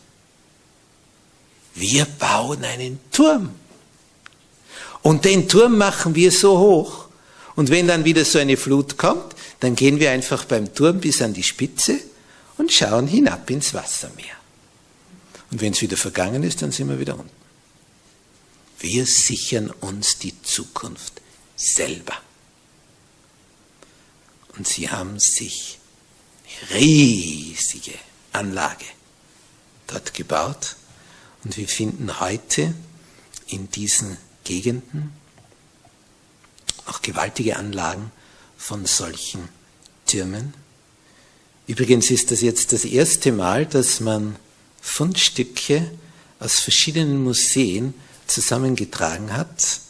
Wir 1.75 2.07
bauen 2.07 2.65
einen 2.65 2.99
Turm. 3.13 3.51
Und 5.03 5.27
den 5.27 5.47
Turm 5.47 5.77
machen 5.77 6.15
wir 6.15 6.33
so 6.33 6.59
hoch. 6.59 7.05
Und 7.57 7.71
wenn 7.71 7.87
dann 7.87 8.05
wieder 8.05 8.25
so 8.25 8.39
eine 8.39 8.57
Flut 8.57 8.97
kommt, 8.97 9.35
dann 9.61 9.77
gehen 9.77 10.01
wir 10.01 10.11
einfach 10.11 10.47
beim 10.47 10.73
Turm 10.75 11.01
bis 11.01 11.21
an 11.21 11.35
die 11.35 11.43
Spitze 11.43 11.99
und 12.57 12.73
schauen 12.73 13.07
hinab 13.07 13.49
ins 13.51 13.75
Wassermeer. 13.75 14.37
Und 15.51 15.61
wenn 15.61 15.73
es 15.73 15.83
wieder 15.83 15.97
vergangen 15.97 16.43
ist, 16.43 16.63
dann 16.63 16.73
sind 16.73 16.89
wir 16.89 16.99
wieder 16.99 17.15
unten. 17.15 17.39
Wir 18.81 19.07
sichern 19.07 19.71
uns 19.71 20.19
die 20.19 20.41
Zukunft 20.43 21.21
selber. 21.57 22.15
Und 24.57 24.67
sie 24.67 24.91
haben 24.91 25.19
sich 25.19 25.79
riesige 26.73 27.95
Anlage 28.33 28.85
dort 29.87 30.15
gebaut. 30.15 30.77
Und 31.45 31.57
wir 31.57 31.69
finden 31.69 32.21
heute 32.21 32.75
in 33.49 33.71
diesen 33.71 34.17
Gegenden 34.45 35.13
auch 36.87 37.03
gewaltige 37.03 37.57
Anlagen 37.57 38.11
von 38.57 38.87
solchen 38.87 39.49
Türmen. 40.07 40.55
Übrigens 41.67 42.11
ist 42.11 42.31
das 42.31 42.41
jetzt 42.41 42.73
das 42.73 42.85
erste 42.85 43.31
Mal, 43.31 43.67
dass 43.67 44.01
man 44.01 44.37
Fundstücke 44.81 45.91
aus 46.41 46.61
verschiedenen 46.61 47.23
Museen 47.23 47.95
zusammengetragen 48.29 49.37
hat, 49.37 49.81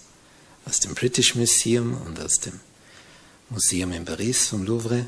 aus 0.65 0.81
dem 0.81 0.95
British 0.95 1.35
Museum 1.35 2.01
und 2.07 2.21
aus 2.21 2.41
dem 2.41 2.59
Museum 3.51 3.93
in 3.93 4.05
Paris 4.05 4.47
vom 4.47 4.65
Louvre 4.65 5.07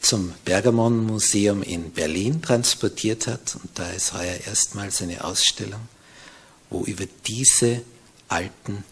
zum 0.00 0.34
Bergamon 0.44 1.04
Museum 1.06 1.62
in 1.62 1.90
Berlin 1.90 2.42
transportiert 2.42 3.26
hat. 3.26 3.56
Und 3.56 3.78
da 3.78 3.90
ist 3.90 4.12
heuer 4.12 4.36
erstmals 4.46 5.00
eine 5.00 5.24
Ausstellung, 5.24 5.80
wo 6.68 6.84
über 6.84 7.04
diese 7.26 7.82
alten 8.28 8.84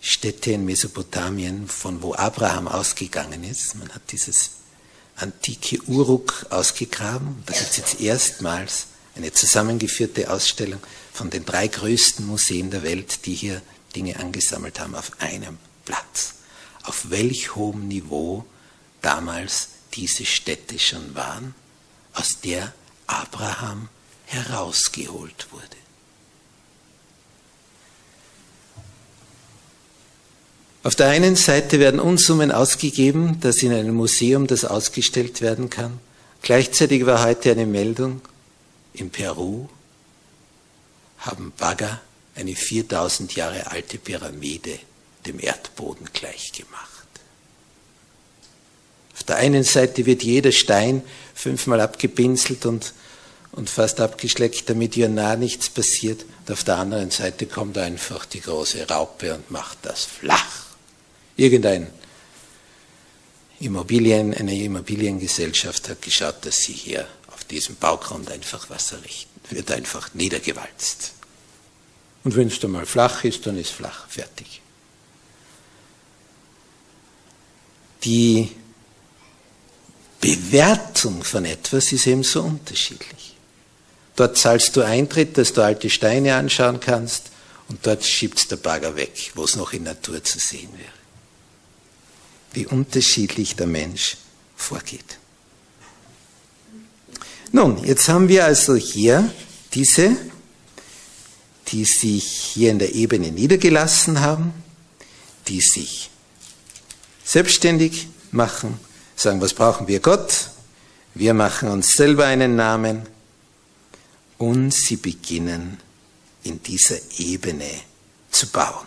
Städte 0.00 0.52
in 0.52 0.64
Mesopotamien, 0.64 1.68
von 1.68 2.02
wo 2.02 2.14
Abraham 2.14 2.66
ausgegangen 2.66 3.44
ist, 3.44 3.76
man 3.76 3.88
hat 3.90 4.02
dieses 4.10 4.52
antike 5.16 5.82
Uruk 5.86 6.46
ausgegraben. 6.50 7.42
Da 7.46 7.52
gibt 7.52 7.70
es 7.70 7.76
jetzt 7.76 8.00
erstmals 8.00 8.86
eine 9.14 9.32
zusammengeführte 9.32 10.30
Ausstellung 10.30 10.80
von 11.12 11.30
den 11.30 11.44
drei 11.44 11.68
größten 11.68 12.26
Museen 12.26 12.70
der 12.70 12.82
Welt, 12.82 13.26
die 13.26 13.34
hier 13.34 13.62
Dinge 13.94 14.18
angesammelt 14.18 14.80
haben, 14.80 14.94
auf 14.94 15.12
einem 15.20 15.58
Platz. 15.84 16.34
Auf 16.84 17.10
welch 17.10 17.54
hohem 17.54 17.88
Niveau 17.88 18.44
damals 19.02 19.68
diese 19.94 20.24
Städte 20.24 20.78
schon 20.78 21.14
waren, 21.14 21.54
aus 22.14 22.40
der 22.40 22.72
Abraham 23.06 23.88
herausgeholt 24.26 25.48
wurde. 25.50 25.76
Auf 30.84 30.96
der 30.96 31.08
einen 31.08 31.36
Seite 31.36 31.78
werden 31.78 32.00
Unsummen 32.00 32.50
ausgegeben, 32.50 33.38
dass 33.40 33.62
in 33.62 33.72
einem 33.72 33.94
Museum 33.94 34.48
das 34.48 34.64
ausgestellt 34.64 35.40
werden 35.40 35.70
kann. 35.70 36.00
Gleichzeitig 36.40 37.06
war 37.06 37.24
heute 37.24 37.52
eine 37.52 37.66
Meldung, 37.66 38.20
in 38.94 39.10
Peru 39.10 39.68
haben 41.22 41.52
Bagger 41.56 42.00
eine 42.34 42.54
4000 42.54 43.34
Jahre 43.34 43.70
alte 43.70 43.98
Pyramide 43.98 44.78
dem 45.26 45.38
Erdboden 45.40 46.08
gleichgemacht. 46.12 46.90
Auf 49.14 49.22
der 49.24 49.36
einen 49.36 49.62
Seite 49.62 50.06
wird 50.06 50.22
jeder 50.22 50.52
Stein 50.52 51.02
fünfmal 51.34 51.80
abgepinselt 51.80 52.66
und, 52.66 52.92
und 53.52 53.70
fast 53.70 54.00
abgeschleckt, 54.00 54.68
damit 54.68 54.96
ja 54.96 55.08
nah 55.08 55.36
nichts 55.36 55.68
passiert. 55.68 56.24
Und 56.40 56.52
auf 56.52 56.64
der 56.64 56.78
anderen 56.78 57.10
Seite 57.10 57.46
kommt 57.46 57.78
einfach 57.78 58.24
die 58.26 58.40
große 58.40 58.88
Raupe 58.88 59.34
und 59.34 59.50
macht 59.50 59.78
das 59.82 60.04
flach. 60.04 60.66
Irgendein 61.36 61.88
Immobilien, 63.60 64.34
eine 64.34 64.56
Immobiliengesellschaft 64.56 65.88
hat 65.88 66.02
geschaut, 66.02 66.44
dass 66.44 66.62
sie 66.62 66.72
hier 66.72 67.06
auf 67.28 67.44
diesem 67.44 67.76
Baugrund 67.76 68.30
einfach 68.30 68.70
Wasser 68.70 69.02
richten. 69.04 69.31
Wird 69.52 69.70
einfach 69.70 70.14
niedergewalzt. 70.14 71.12
Und 72.24 72.36
wenn 72.36 72.48
es 72.48 72.60
dann 72.60 72.70
mal 72.70 72.86
flach 72.86 73.24
ist, 73.24 73.46
dann 73.46 73.58
ist 73.58 73.70
flach, 73.70 74.08
fertig. 74.08 74.60
Die 78.04 78.50
Bewertung 80.20 81.24
von 81.24 81.44
etwas 81.44 81.92
ist 81.92 82.06
eben 82.06 82.22
so 82.22 82.42
unterschiedlich. 82.42 83.36
Dort 84.16 84.36
zahlst 84.36 84.76
du 84.76 84.82
Eintritt, 84.82 85.36
dass 85.38 85.52
du 85.52 85.62
alte 85.62 85.90
Steine 85.90 86.34
anschauen 86.34 86.80
kannst, 86.80 87.30
und 87.68 87.86
dort 87.86 88.04
schiebt 88.04 88.50
der 88.50 88.56
Bagger 88.56 88.96
weg, 88.96 89.32
wo 89.34 89.44
es 89.44 89.56
noch 89.56 89.72
in 89.72 89.84
Natur 89.84 90.22
zu 90.22 90.38
sehen 90.38 90.70
wäre 90.76 91.02
wie 92.54 92.66
unterschiedlich 92.66 93.56
der 93.56 93.66
Mensch 93.66 94.16
vorgeht. 94.56 95.18
Nun, 97.50 97.84
jetzt 97.84 98.08
haben 98.08 98.28
wir 98.28 98.44
also 98.44 98.74
hier 98.76 99.30
diese, 99.74 100.16
die 101.68 101.84
sich 101.84 102.24
hier 102.24 102.70
in 102.70 102.78
der 102.78 102.94
Ebene 102.94 103.30
niedergelassen 103.30 104.20
haben, 104.20 104.52
die 105.48 105.60
sich 105.60 106.10
selbstständig 107.24 108.08
machen, 108.30 108.78
sagen, 109.16 109.40
was 109.40 109.54
brauchen 109.54 109.88
wir 109.88 110.00
Gott? 110.00 110.50
Wir 111.14 111.34
machen 111.34 111.68
uns 111.68 111.92
selber 111.92 112.26
einen 112.26 112.56
Namen 112.56 113.02
und 114.38 114.72
sie 114.72 114.96
beginnen 114.96 115.78
in 116.42 116.62
dieser 116.62 116.96
Ebene 117.18 117.70
zu 118.30 118.48
bauen. 118.48 118.86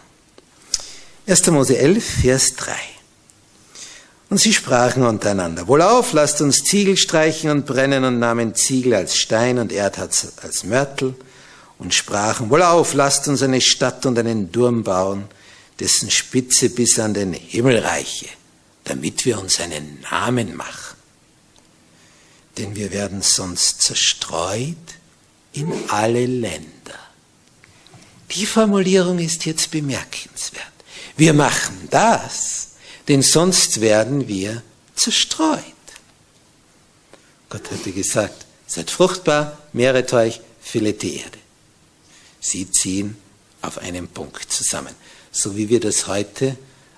1. 1.27 1.47
Mose 1.47 1.77
11, 1.77 2.21
Vers 2.21 2.55
3. 2.55 2.94
Und 4.35 4.39
sie 4.41 4.51
sprachen 4.51 5.03
untereinander, 5.03 5.69
wohlauf, 5.69 6.11
lasst 6.11 6.41
uns 6.41 6.65
Ziegel 6.65 6.97
streichen 6.97 7.49
und 7.49 7.65
brennen 7.65 8.03
und 8.03 8.19
nahmen 8.19 8.53
Ziegel 8.53 8.93
als 8.93 9.15
Stein 9.15 9.57
und 9.59 9.71
Erdharz 9.71 10.27
als 10.41 10.65
Mörtel 10.65 11.15
und 11.79 11.93
sprachen, 11.93 12.49
wohlauf, 12.49 12.93
lasst 12.95 13.29
uns 13.29 13.41
eine 13.43 13.61
Stadt 13.61 14.05
und 14.05 14.19
einen 14.19 14.51
Turm 14.51 14.83
bauen, 14.83 15.29
dessen 15.79 16.11
Spitze 16.11 16.69
bis 16.69 16.99
an 16.99 17.13
den 17.13 17.31
Himmel 17.31 17.79
reiche, 17.79 18.27
damit 18.83 19.23
wir 19.23 19.39
uns 19.39 19.61
einen 19.61 20.01
Namen 20.11 20.53
machen. 20.53 20.97
Denn 22.57 22.75
wir 22.75 22.91
werden 22.91 23.21
sonst 23.21 23.83
zerstreut 23.83 24.75
in 25.53 25.71
alle 25.87 26.25
Länder. 26.25 26.99
Die 28.31 28.45
Formulierung 28.45 29.17
ist 29.17 29.45
jetzt 29.45 29.71
bemerkenswert. 29.71 30.65
Wir 31.15 31.33
machen 31.33 31.87
das, 31.89 32.74
denn 33.07 33.21
sonst 33.21 33.81
werden 33.81 34.27
wir 34.27 34.63
zerstreut. 34.95 35.59
Gott 37.49 37.71
hatte 37.71 37.91
gesagt, 37.91 38.45
seid 38.67 38.89
fruchtbar, 38.89 39.57
mehret 39.73 40.11
euch, 40.13 40.41
füllet 40.61 41.01
die 41.01 41.17
Erde. 41.17 41.37
Sie 42.39 42.69
ziehen 42.69 43.17
auf 43.61 43.77
einen 43.77 44.07
Punkt 44.07 44.51
zusammen. 44.51 44.93
So 45.31 45.55
wie 45.57 45.69
wir 45.69 45.79
das 45.79 46.07
heute 46.07 46.57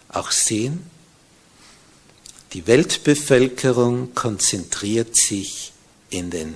auch 0.09 0.31
sehen. 0.31 0.89
Die 2.53 2.67
Weltbevölkerung 2.67 4.13
konzentriert 4.13 5.15
sich 5.15 5.73
in 6.09 6.29
den 6.29 6.55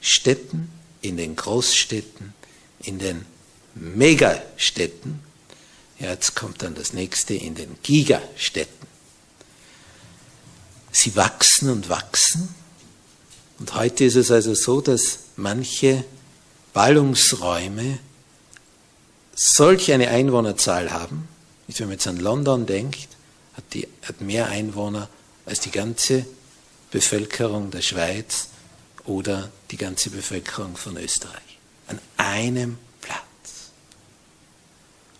Städten, 0.00 0.70
in 1.02 1.16
den 1.16 1.36
Großstädten, 1.36 2.32
in 2.82 2.98
den 2.98 3.26
Megastädten. 3.74 5.20
Jetzt 6.00 6.34
kommt 6.34 6.62
dann 6.62 6.74
das 6.74 6.94
nächste 6.94 7.34
in 7.34 7.54
den 7.54 7.76
Gigastädten. 7.82 8.88
Sie 10.90 11.14
wachsen 11.14 11.68
und 11.68 11.90
wachsen. 11.90 12.54
Und 13.58 13.74
heute 13.74 14.04
ist 14.04 14.16
es 14.16 14.30
also 14.30 14.54
so, 14.54 14.80
dass 14.80 15.18
manche 15.36 16.04
Ballungsräume 16.72 17.98
solch 19.34 19.92
eine 19.92 20.08
Einwohnerzahl 20.08 20.90
haben. 20.90 21.28
Wenn 21.68 21.86
man 21.86 21.92
jetzt 21.92 22.06
an 22.06 22.16
London 22.16 22.66
denkt, 22.66 23.08
hat, 23.54 23.64
die, 23.74 23.86
hat 24.02 24.22
mehr 24.22 24.48
Einwohner 24.48 25.08
als 25.44 25.60
die 25.60 25.70
ganze 25.70 26.24
Bevölkerung 26.90 27.70
der 27.70 27.82
Schweiz 27.82 28.48
oder 29.04 29.50
die 29.70 29.76
ganze 29.76 30.10
Bevölkerung 30.10 30.76
von 30.76 30.96
Österreich. 30.96 31.58
An 31.86 32.00
einem 32.16 32.78
Platz. 33.00 33.20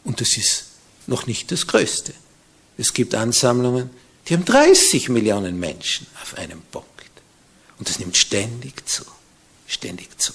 Und 0.05 0.21
das 0.21 0.37
ist 0.37 0.70
noch 1.11 1.27
nicht 1.27 1.51
das 1.53 1.67
Größte. 1.67 2.15
Es 2.79 2.95
gibt 2.95 3.15
Ansammlungen, 3.15 3.91
die 4.27 4.35
haben 4.35 4.45
30 4.45 5.09
Millionen 5.09 5.59
Menschen 5.59 6.07
auf 6.23 6.39
einem 6.39 6.63
Punkt. 6.71 6.87
Und 7.79 7.89
das 7.89 7.99
nimmt 7.99 8.17
ständig 8.17 8.87
zu, 8.89 9.03
ständig 9.67 10.19
zu. 10.21 10.33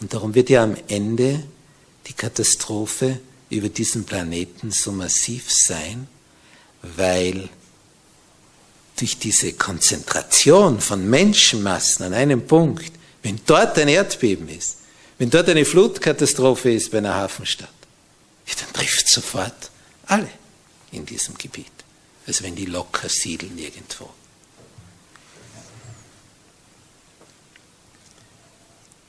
Und 0.00 0.12
darum 0.12 0.34
wird 0.34 0.50
ja 0.50 0.62
am 0.62 0.76
Ende 0.88 1.42
die 2.06 2.12
Katastrophe 2.12 3.20
über 3.48 3.68
diesen 3.68 4.04
Planeten 4.04 4.70
so 4.70 4.92
massiv 4.92 5.50
sein, 5.50 6.08
weil 6.82 7.48
durch 8.98 9.18
diese 9.18 9.52
Konzentration 9.54 10.80
von 10.80 11.08
Menschenmassen 11.08 12.06
an 12.06 12.14
einem 12.14 12.46
Punkt, 12.46 12.92
wenn 13.22 13.40
dort 13.46 13.78
ein 13.78 13.88
Erdbeben 13.88 14.48
ist, 14.48 14.78
wenn 15.18 15.30
dort 15.30 15.48
eine 15.48 15.64
Flutkatastrophe 15.64 16.72
ist 16.72 16.90
bei 16.90 16.98
einer 16.98 17.14
Hafenstadt, 17.14 17.68
dann 18.46 18.72
trifft 18.72 19.08
sofort 19.08 19.69
alle 20.10 20.30
in 20.92 21.06
diesem 21.06 21.36
Gebiet, 21.36 21.72
als 22.26 22.42
wenn 22.42 22.56
die 22.56 22.66
locker 22.66 23.08
siedeln 23.08 23.56
irgendwo. 23.58 24.10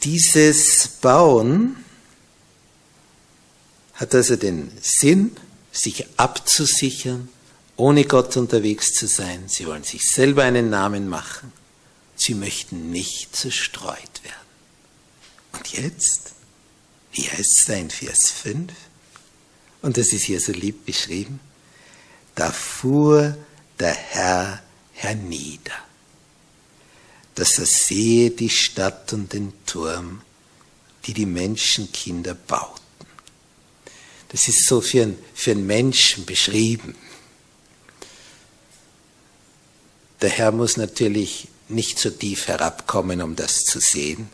Dieses 0.03 0.87
Bauen 0.87 1.83
hat 3.93 4.15
also 4.15 4.35
den 4.35 4.71
Sinn, 4.81 5.35
sich 5.71 6.05
abzusichern, 6.17 7.29
ohne 7.77 8.05
Gott 8.05 8.35
unterwegs 8.35 8.93
zu 8.93 9.07
sein. 9.07 9.47
Sie 9.47 9.65
wollen 9.67 9.83
sich 9.83 10.09
selber 10.09 10.43
einen 10.43 10.69
Namen 10.69 11.07
machen. 11.07 11.53
Sie 12.15 12.33
möchten 12.33 12.91
nicht 12.91 13.35
zerstreut 13.35 14.23
werden. 14.23 14.35
Und 15.53 15.67
jetzt, 15.73 16.33
wie 17.13 17.29
heißt 17.29 17.59
es 17.59 17.69
in 17.69 17.89
Vers 17.89 18.31
5? 18.31 18.73
Und 19.81 19.97
das 19.97 20.13
ist 20.13 20.23
hier 20.23 20.39
so 20.39 20.51
lieb 20.51 20.85
beschrieben. 20.85 21.39
Da 22.35 22.51
fuhr 22.51 23.37
der 23.79 23.93
Herr 23.93 24.61
hernieder, 24.93 25.73
dass 27.35 27.57
er 27.57 27.65
sehe 27.65 28.31
die 28.31 28.49
Stadt 28.49 29.11
und 29.13 29.33
den 29.33 29.53
Turm, 29.65 30.21
die 31.05 31.13
die 31.13 31.25
Menschenkinder 31.25 32.35
bauten. 32.35 32.81
Das 34.29 34.47
ist 34.47 34.67
so 34.67 34.79
für, 34.79 35.03
ein, 35.03 35.17
für 35.33 35.51
einen 35.51 35.65
Menschen 35.65 36.25
beschrieben. 36.25 36.95
Der 40.21 40.29
Herr 40.29 40.51
muss 40.51 40.77
natürlich 40.77 41.47
nicht 41.67 41.97
so 41.97 42.11
tief 42.11 42.47
herabkommen, 42.47 43.21
um 43.21 43.35
das 43.35 43.63
zu 43.65 43.79
sehen, 43.79 44.29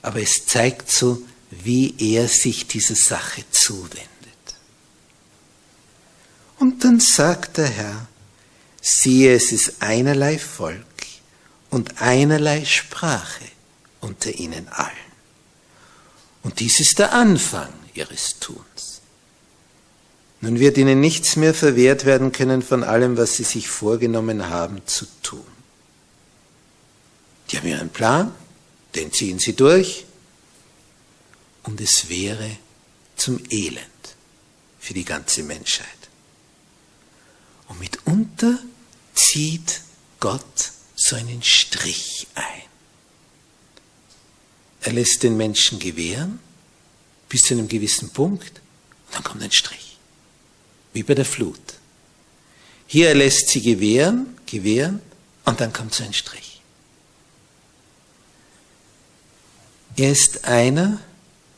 aber 0.00 0.22
es 0.22 0.46
zeigt 0.46 0.90
so, 0.90 1.22
wie 1.50 1.94
er 1.98 2.28
sich 2.28 2.68
dieser 2.68 2.94
Sache 2.94 3.44
zuwendet. 3.50 4.17
Und 6.58 6.84
dann 6.84 7.00
sagt 7.00 7.58
der 7.58 7.68
Herr, 7.68 8.06
siehe, 8.80 9.34
es 9.34 9.52
ist 9.52 9.74
einerlei 9.80 10.38
Volk 10.38 10.84
und 11.70 12.00
einerlei 12.00 12.64
Sprache 12.64 13.44
unter 14.00 14.32
ihnen 14.32 14.68
allen. 14.68 15.08
Und 16.42 16.60
dies 16.60 16.80
ist 16.80 16.98
der 16.98 17.12
Anfang 17.12 17.72
ihres 17.94 18.38
Tuns. 18.38 19.00
Nun 20.40 20.60
wird 20.60 20.78
ihnen 20.78 21.00
nichts 21.00 21.36
mehr 21.36 21.52
verwehrt 21.52 22.04
werden 22.04 22.30
können 22.32 22.62
von 22.62 22.84
allem, 22.84 23.16
was 23.16 23.36
sie 23.36 23.44
sich 23.44 23.68
vorgenommen 23.68 24.48
haben 24.48 24.80
zu 24.86 25.06
tun. 25.22 25.44
Die 27.50 27.56
haben 27.56 27.66
ihren 27.66 27.90
Plan, 27.90 28.32
den 28.94 29.12
ziehen 29.12 29.38
sie 29.38 29.54
durch 29.54 30.04
und 31.64 31.80
es 31.80 32.08
wäre 32.08 32.50
zum 33.16 33.40
Elend 33.50 33.84
für 34.78 34.94
die 34.94 35.04
ganze 35.04 35.42
Menschheit. 35.42 35.97
Und 37.68 37.80
mitunter 37.80 38.58
zieht 39.14 39.82
Gott 40.20 40.72
so 40.96 41.16
einen 41.16 41.42
Strich 41.42 42.26
ein. 42.34 42.62
Er 44.80 44.92
lässt 44.92 45.22
den 45.22 45.36
Menschen 45.36 45.78
gewähren 45.78 46.38
bis 47.28 47.42
zu 47.42 47.54
einem 47.54 47.68
gewissen 47.68 48.10
Punkt 48.10 48.60
und 49.06 49.14
dann 49.14 49.24
kommt 49.24 49.42
ein 49.42 49.52
Strich 49.52 49.88
wie 50.92 51.02
bei 51.02 51.14
der 51.14 51.24
Flut. 51.24 51.60
Hier 52.86 53.14
lässt 53.14 53.48
sie 53.50 53.60
gewähren, 53.60 54.38
gewähren 54.46 55.00
und 55.44 55.60
dann 55.60 55.72
kommt 55.72 55.94
so 55.94 56.04
ein 56.04 56.14
Strich. 56.14 56.60
Er 59.96 60.12
ist 60.12 60.44
einer, 60.44 61.00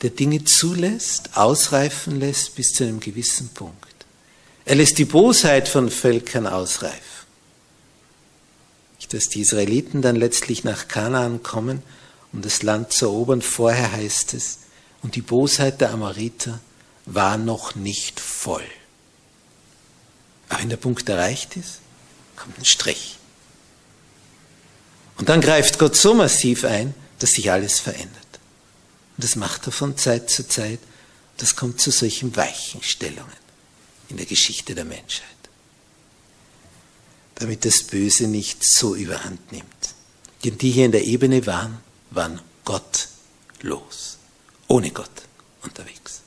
der 0.03 0.11
Dinge 0.11 0.45
zulässt, 0.45 1.37
ausreifen 1.37 2.19
lässt 2.19 2.55
bis 2.55 2.73
zu 2.73 2.85
einem 2.85 3.01
gewissen 3.01 3.49
Punkt. 3.51 3.90
Er 4.71 4.77
lässt 4.77 4.99
die 4.99 5.05
Bosheit 5.05 5.69
von 5.69 5.91
Völkern 5.91 6.47
ausreifen. 6.47 7.01
Dass 9.09 9.29
die 9.29 9.41
Israeliten 9.41 10.01
dann 10.01 10.15
letztlich 10.15 10.63
nach 10.63 10.87
Kanaan 10.87 11.43
kommen, 11.43 11.83
um 12.33 12.41
das 12.41 12.63
Land 12.63 12.93
zu 12.93 13.07
erobern, 13.07 13.43
vorher 13.43 13.91
heißt 13.91 14.33
es, 14.35 14.61
und 15.03 15.17
die 15.17 15.23
Bosheit 15.23 15.81
der 15.81 15.91
Amoriter 15.91 16.61
war 17.05 17.37
noch 17.37 17.75
nicht 17.75 18.21
voll. 18.21 18.63
Aber 20.49 20.61
wenn 20.61 20.69
der 20.69 20.77
Punkt 20.77 21.09
erreicht 21.09 21.57
ist, 21.57 21.81
kommt 22.37 22.57
ein 22.57 22.65
Strich. 22.65 23.19
Und 25.17 25.31
dann 25.31 25.41
greift 25.41 25.81
Gott 25.81 25.97
so 25.97 26.15
massiv 26.15 26.65
ein, 26.65 26.95
dass 27.19 27.33
sich 27.33 27.51
alles 27.51 27.81
verändert. 27.81 28.39
Und 29.17 29.25
das 29.25 29.35
macht 29.35 29.67
er 29.67 29.73
von 29.73 29.97
Zeit 29.97 30.31
zu 30.31 30.47
Zeit. 30.47 30.79
Das 31.39 31.57
kommt 31.57 31.81
zu 31.81 31.91
solchen 31.91 32.37
Weichenstellungen 32.37 33.50
in 34.11 34.17
der 34.17 34.27
Geschichte 34.27 34.75
der 34.75 34.85
Menschheit. 34.85 35.27
Damit 37.37 37.65
das 37.65 37.85
Böse 37.85 38.27
nicht 38.27 38.65
so 38.65 38.95
überhand 38.95 39.53
nimmt. 39.53 39.65
Denn 40.45 40.59
die 40.59 40.71
hier 40.71 40.87
in 40.87 40.93
der 40.93 41.05
Ebene 41.05 41.47
waren, 41.47 41.79
waren 42.11 42.41
gottlos. 42.65 44.19
Ohne 44.69 44.91
Gott 44.91 45.11
unterwegs. 45.63 46.21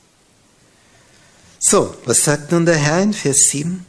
So, 1.59 1.95
was 2.05 2.23
sagt 2.23 2.51
nun 2.51 2.65
der 2.65 2.75
Herr 2.75 3.01
in 3.01 3.13
Vers 3.13 3.49
7? 3.49 3.85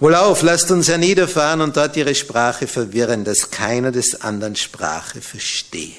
Wohlauf, 0.00 0.42
lasst 0.42 0.70
uns 0.70 0.88
herniederfahren 0.88 1.60
und 1.60 1.76
dort 1.76 1.96
ihre 1.96 2.14
Sprache 2.14 2.66
verwirren, 2.66 3.24
dass 3.24 3.50
keiner 3.50 3.90
des 3.90 4.20
anderen 4.20 4.56
Sprache 4.56 5.20
verstehe. 5.20 5.96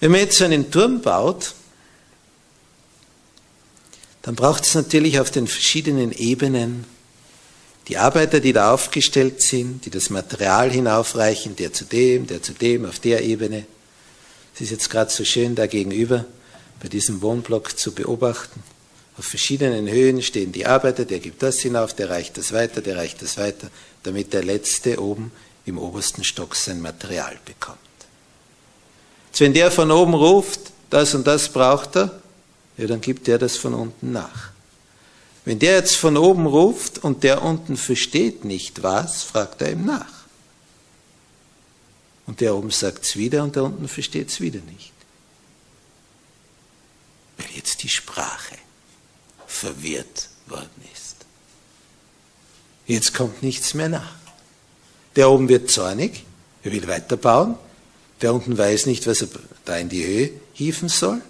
Wenn 0.00 0.10
man 0.10 0.20
jetzt 0.20 0.38
so 0.38 0.44
einen 0.44 0.70
Turm 0.70 1.00
baut, 1.00 1.54
dann 4.28 4.36
braucht 4.36 4.66
es 4.66 4.74
natürlich 4.74 5.20
auf 5.20 5.30
den 5.30 5.46
verschiedenen 5.46 6.12
Ebenen 6.12 6.84
die 7.88 7.96
Arbeiter, 7.96 8.40
die 8.40 8.52
da 8.52 8.74
aufgestellt 8.74 9.40
sind, 9.40 9.86
die 9.86 9.90
das 9.90 10.10
Material 10.10 10.70
hinaufreichen, 10.70 11.56
der 11.56 11.72
zu 11.72 11.86
dem, 11.86 12.26
der 12.26 12.42
zu 12.42 12.52
dem, 12.52 12.84
auf 12.84 12.98
der 12.98 13.24
Ebene. 13.24 13.64
Es 14.54 14.60
ist 14.60 14.70
jetzt 14.70 14.90
gerade 14.90 15.10
so 15.10 15.24
schön 15.24 15.54
da 15.54 15.66
gegenüber 15.66 16.26
bei 16.78 16.88
diesem 16.88 17.22
Wohnblock 17.22 17.78
zu 17.78 17.92
beobachten. 17.92 18.62
Auf 19.16 19.24
verschiedenen 19.24 19.88
Höhen 19.88 20.20
stehen 20.20 20.52
die 20.52 20.66
Arbeiter, 20.66 21.06
der 21.06 21.20
gibt 21.20 21.42
das 21.42 21.60
hinauf, 21.60 21.94
der 21.94 22.10
reicht 22.10 22.36
das 22.36 22.52
weiter, 22.52 22.82
der 22.82 22.98
reicht 22.98 23.22
das 23.22 23.38
weiter, 23.38 23.70
damit 24.02 24.34
der 24.34 24.44
Letzte 24.44 25.00
oben 25.00 25.32
im 25.64 25.78
obersten 25.78 26.22
Stock 26.22 26.54
sein 26.54 26.82
Material 26.82 27.38
bekommt. 27.46 27.78
Jetzt, 29.28 29.40
wenn 29.40 29.54
der 29.54 29.70
von 29.70 29.90
oben 29.90 30.12
ruft, 30.12 30.60
das 30.90 31.14
und 31.14 31.26
das 31.26 31.48
braucht 31.48 31.96
er, 31.96 32.20
ja, 32.78 32.86
dann 32.86 33.00
gibt 33.00 33.26
der 33.26 33.38
das 33.38 33.56
von 33.56 33.74
unten 33.74 34.12
nach. 34.12 34.50
Wenn 35.44 35.58
der 35.58 35.74
jetzt 35.74 35.96
von 35.96 36.16
oben 36.16 36.46
ruft 36.46 36.98
und 36.98 37.24
der 37.24 37.42
unten 37.42 37.76
versteht 37.76 38.44
nicht 38.44 38.82
was, 38.82 39.22
fragt 39.22 39.60
er 39.62 39.72
ihm 39.72 39.84
nach. 39.84 40.12
Und 42.26 42.40
der 42.40 42.54
oben 42.54 42.70
sagt 42.70 43.04
es 43.04 43.16
wieder 43.16 43.42
und 43.42 43.56
der 43.56 43.64
unten 43.64 43.88
versteht 43.88 44.28
es 44.28 44.40
wieder 44.40 44.60
nicht. 44.60 44.92
Weil 47.36 47.48
jetzt 47.54 47.82
die 47.82 47.88
Sprache 47.88 48.56
verwirrt 49.46 50.28
worden 50.46 50.82
ist. 50.94 51.16
Jetzt 52.86 53.14
kommt 53.14 53.42
nichts 53.42 53.74
mehr 53.74 53.88
nach. 53.88 54.14
Der 55.16 55.30
oben 55.30 55.48
wird 55.48 55.70
zornig, 55.70 56.24
er 56.62 56.72
will 56.72 56.86
weiterbauen, 56.86 57.56
der 58.20 58.34
unten 58.34 58.56
weiß 58.56 58.86
nicht, 58.86 59.06
was 59.06 59.22
er 59.22 59.28
da 59.64 59.76
in 59.78 59.88
die 59.88 60.04
Höhe 60.04 60.30
hieven 60.52 60.88
soll. 60.88 61.22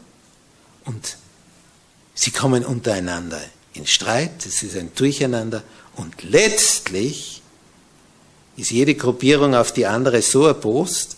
Und 0.85 1.17
sie 2.19 2.33
kommen 2.33 2.65
untereinander 2.65 3.41
in 3.75 3.87
Streit, 3.87 4.45
es 4.45 4.63
ist 4.65 4.77
ein 4.77 4.93
Durcheinander 4.95 5.63
und 5.95 6.25
letztlich 6.25 7.43
ist 8.57 8.73
jede 8.73 8.97
Gruppierung 8.97 9.55
auf 9.55 9.73
die 9.73 9.87
andere 9.87 10.21
so 10.21 10.47
erbost, 10.47 11.17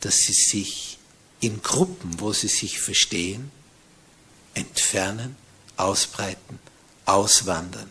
dass 0.00 0.16
sie 0.16 0.32
sich 0.32 0.98
in 1.40 1.62
Gruppen, 1.62 2.18
wo 2.18 2.32
sie 2.32 2.48
sich 2.48 2.80
verstehen, 2.80 3.50
entfernen, 4.54 5.36
ausbreiten, 5.76 6.58
auswandern 7.04 7.90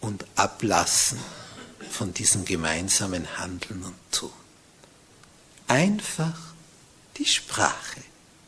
und 0.00 0.24
ablassen 0.34 1.20
von 1.90 2.12
diesem 2.12 2.44
gemeinsamen 2.44 3.38
Handeln 3.38 3.84
und 3.84 3.94
Tun. 4.10 4.32
Einfach 5.68 6.38
die 7.18 7.26
Sprache 7.26 8.00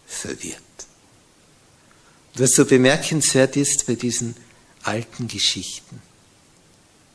verwirrt. 0.04 0.71
Was 2.34 2.52
so 2.52 2.64
bemerkenswert 2.64 3.56
ist 3.56 3.86
bei 3.86 3.94
diesen 3.94 4.34
alten 4.82 5.28
Geschichten, 5.28 6.00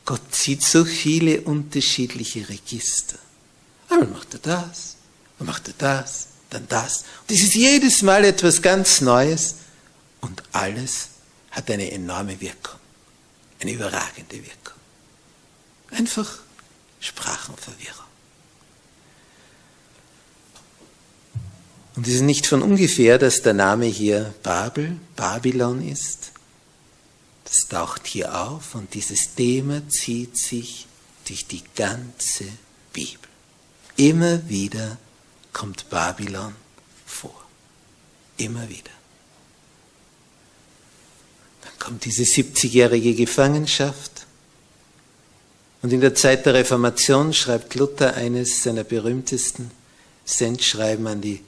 Gott 0.06 0.22
zieht 0.34 0.64
so 0.64 0.86
viele 0.86 1.42
unterschiedliche 1.42 2.48
Register. 2.48 3.18
Einmal 3.90 4.08
macht 4.08 4.34
er 4.36 4.40
das, 4.40 4.96
dann 5.38 5.48
macht 5.48 5.68
er 5.68 5.74
das, 5.78 6.28
dann 6.50 6.68
das. 6.68 7.04
Und 7.28 7.36
es 7.36 7.44
ist 7.44 7.56
jedes 7.56 8.02
Mal 8.04 8.24
etwas 8.24 8.62
ganz 8.62 9.02
Neues 9.02 9.56
und 10.22 10.44
alles 10.54 11.10
hat 11.52 11.70
eine 11.70 11.92
enorme 11.92 12.40
Wirkung, 12.40 12.80
eine 13.60 13.72
überragende 13.72 14.36
Wirkung. 14.36 14.78
Einfach 15.92 16.40
Sprachenverwirrung. 17.00 18.07
Und 21.98 22.08
es 22.08 22.14
ist 22.14 22.22
nicht 22.22 22.46
von 22.46 22.62
ungefähr, 22.62 23.18
dass 23.18 23.42
der 23.42 23.54
Name 23.54 23.88
hier 23.88 24.32
Babel, 24.44 24.98
Babylon 25.16 25.86
ist. 25.86 26.32
Das 27.44 27.68
taucht 27.68 28.06
hier 28.06 28.40
auf 28.40 28.76
und 28.76 28.94
dieses 28.94 29.34
Thema 29.34 29.82
zieht 29.90 30.38
sich 30.38 30.86
durch 31.26 31.48
die 31.48 31.64
ganze 31.76 32.46
Bibel. 32.94 33.28
Immer 33.96 34.48
wieder 34.48 35.00
kommt 35.52 35.90
Babylon 35.90 36.54
vor. 37.08 37.44
Immer 38.38 38.70
wieder. 38.70 38.92
Dann 41.64 41.80
kommt 41.80 42.06
diese 42.06 42.24
70-jährige 42.24 43.16
Gefangenschaft. 43.16 44.28
Und 45.82 45.92
in 45.92 46.02
der 46.02 46.14
Zeit 46.14 46.46
der 46.46 46.54
Reformation 46.54 47.34
schreibt 47.34 47.74
Luther 47.74 48.14
eines 48.14 48.62
seiner 48.62 48.84
berühmtesten 48.84 49.72
Sendschreiben 50.26 51.08
an 51.08 51.22
die 51.22 51.42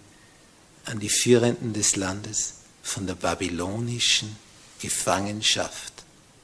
an 0.89 0.99
die 0.99 1.09
Führenden 1.09 1.73
des 1.73 1.95
Landes 1.95 2.55
von 2.81 3.05
der 3.05 3.13
babylonischen 3.13 4.35
Gefangenschaft 4.81 5.93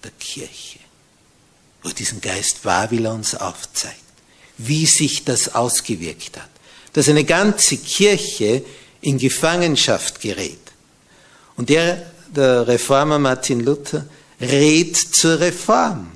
der 0.03 0.11
Kirche, 0.19 0.79
wo 1.81 1.89
diesen 1.89 2.21
Geist 2.21 2.61
Babylons 2.61 3.33
aufzeigt, 3.35 3.95
wie 4.57 4.85
sich 4.85 5.23
das 5.25 5.55
ausgewirkt 5.55 6.37
hat, 6.37 6.49
dass 6.93 7.09
eine 7.09 7.23
ganze 7.23 7.77
Kirche 7.77 8.63
in 9.01 9.17
Gefangenschaft 9.17 10.21
gerät. 10.21 10.59
Und 11.57 11.69
der, 11.69 12.11
der 12.35 12.67
Reformer 12.67 13.17
Martin 13.17 13.61
Luther, 13.61 14.05
rät 14.39 14.95
zur 14.95 15.39
Reform. 15.39 16.11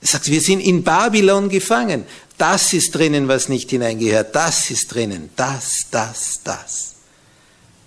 Er 0.00 0.08
sagt, 0.08 0.30
wir 0.30 0.40
sind 0.40 0.60
in 0.60 0.82
Babylon 0.82 1.48
gefangen. 1.48 2.06
Das 2.38 2.72
ist 2.72 2.94
drinnen, 2.94 3.28
was 3.28 3.48
nicht 3.48 3.70
hineingehört. 3.70 4.34
Das 4.34 4.70
ist 4.70 4.94
drinnen. 4.94 5.30
Das, 5.36 5.86
das, 5.90 6.40
das. 6.44 6.95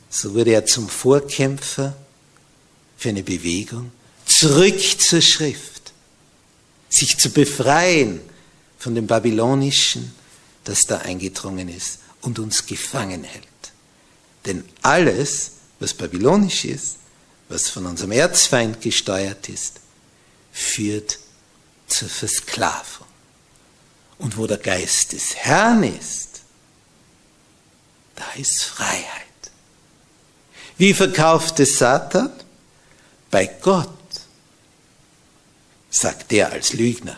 So 0.10 0.34
wurde 0.34 0.51
er 0.51 0.66
zum 0.66 0.89
Vorkämpfer 0.89 1.95
für 2.97 3.10
eine 3.10 3.24
Bewegung, 3.24 3.91
zurück 4.26 4.80
zur 4.99 5.22
Schrift, 5.22 5.93
sich 6.89 7.18
zu 7.18 7.30
befreien 7.30 8.20
von 8.78 8.95
dem 8.95 9.07
Babylonischen, 9.07 10.14
das 10.64 10.86
da 10.86 10.97
eingedrungen 10.99 11.70
ist 11.70 11.99
und 12.22 12.39
uns 12.39 12.66
gefangen 12.66 13.24
hält. 13.24 13.45
Denn 14.45 14.64
alles, 14.82 15.51
was 15.80 15.93
babylonisch 15.93 16.66
ist, 16.66 16.97
was 17.47 17.70
von 17.70 17.86
unserem 17.86 18.12
Erzfeind 18.12 18.82
gesteuert 18.82 19.49
ist, 19.49 19.80
führt 20.51 21.20
zur 21.88 22.10
Versklavung. 22.10 23.07
Und 24.18 24.38
wo 24.38 24.47
der 24.47 24.57
Geist 24.57 25.14
des 25.14 25.36
Herrn 25.36 25.84
ist, 25.84 26.41
da 28.16 28.26
ist 28.34 28.64
Freiheit. 28.64 29.29
Wie 30.80 30.94
verkauft 30.94 31.60
es 31.60 31.78
Satan? 31.78 32.32
Bei 33.30 33.46
Gott, 33.62 33.90
sagt 35.92 36.32
der 36.32 36.52
als 36.54 36.72
Lügner. 36.72 37.18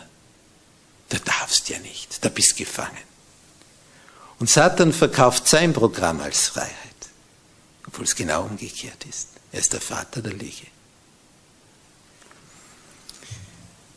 Da 1.08 1.18
darfst 1.18 1.68
ja 1.68 1.78
nicht, 1.78 2.24
da 2.24 2.28
bist 2.28 2.56
gefangen. 2.56 3.04
Und 4.40 4.50
Satan 4.50 4.92
verkauft 4.92 5.46
sein 5.46 5.72
Programm 5.72 6.20
als 6.20 6.48
Freiheit, 6.48 6.72
obwohl 7.86 8.04
es 8.04 8.16
genau 8.16 8.42
umgekehrt 8.46 9.06
ist. 9.08 9.28
Er 9.52 9.60
ist 9.60 9.72
der 9.72 9.80
Vater 9.80 10.22
der 10.22 10.32
Lüge. 10.32 10.66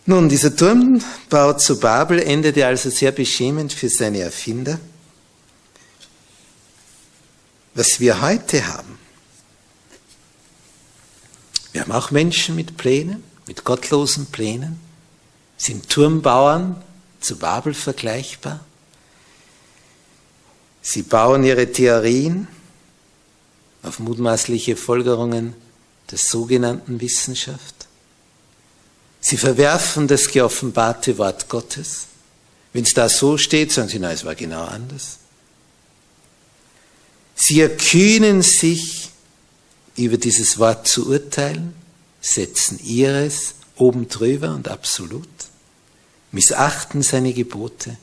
Nun, 0.06 0.30
dieser 0.30 0.56
Turmbau 0.56 1.54
zu 1.54 1.80
Babel 1.80 2.20
endete 2.20 2.68
also 2.68 2.92
sehr 2.92 3.12
beschämend 3.12 3.74
für 3.74 3.90
seine 3.90 4.20
Erfinder. 4.20 4.80
Was 7.74 8.00
wir 8.00 8.22
heute 8.22 8.68
haben, 8.68 9.00
wir 11.76 11.82
haben 11.82 11.92
auch 11.92 12.10
Menschen 12.10 12.56
mit 12.56 12.78
Plänen, 12.78 13.22
mit 13.48 13.66
gottlosen 13.66 14.28
Plänen, 14.28 14.80
sind 15.58 15.90
Turmbauern 15.90 16.82
zu 17.20 17.38
Babel 17.38 17.74
vergleichbar. 17.74 18.62
Sie 20.82 21.02
bauen 21.02 21.44
ihre 21.44 21.70
Theorien 21.70 22.48
auf 23.84 24.00
mutmaßliche 24.00 24.78
Folgerungen 24.78 25.54
der 26.12 26.18
sogenannten 26.18 27.02
Wissenschaft. 27.02 27.88
Sie 29.20 29.36
verwerfen 29.36 30.08
das 30.08 30.30
geoffenbarte 30.30 31.18
Wort 31.18 31.50
Gottes. 31.50 32.08
Wenn 32.72 32.86
es 32.86 32.94
da 32.94 33.10
so 33.10 33.38
steht, 33.38 33.74
sagen 33.74 33.90
sie, 33.90 34.00
na, 34.00 34.14
es 34.14 34.24
war 34.24 34.36
genau 34.36 34.64
anders. 34.64 35.18
Sie 37.36 37.60
erkühnen 37.60 38.44
sich 38.44 39.12
über 39.96 40.18
dieses 40.18 40.60
Wort 40.60 40.88
zu 40.88 41.08
urteilen, 41.10 41.74
setzen 42.22 42.80
ihres 42.84 43.56
oben 43.76 44.08
drüber 44.08 44.54
und 44.54 44.68
absolut, 44.68 45.28
missachten 46.32 47.02
seine 47.02 47.34
Gebote, 47.34 47.98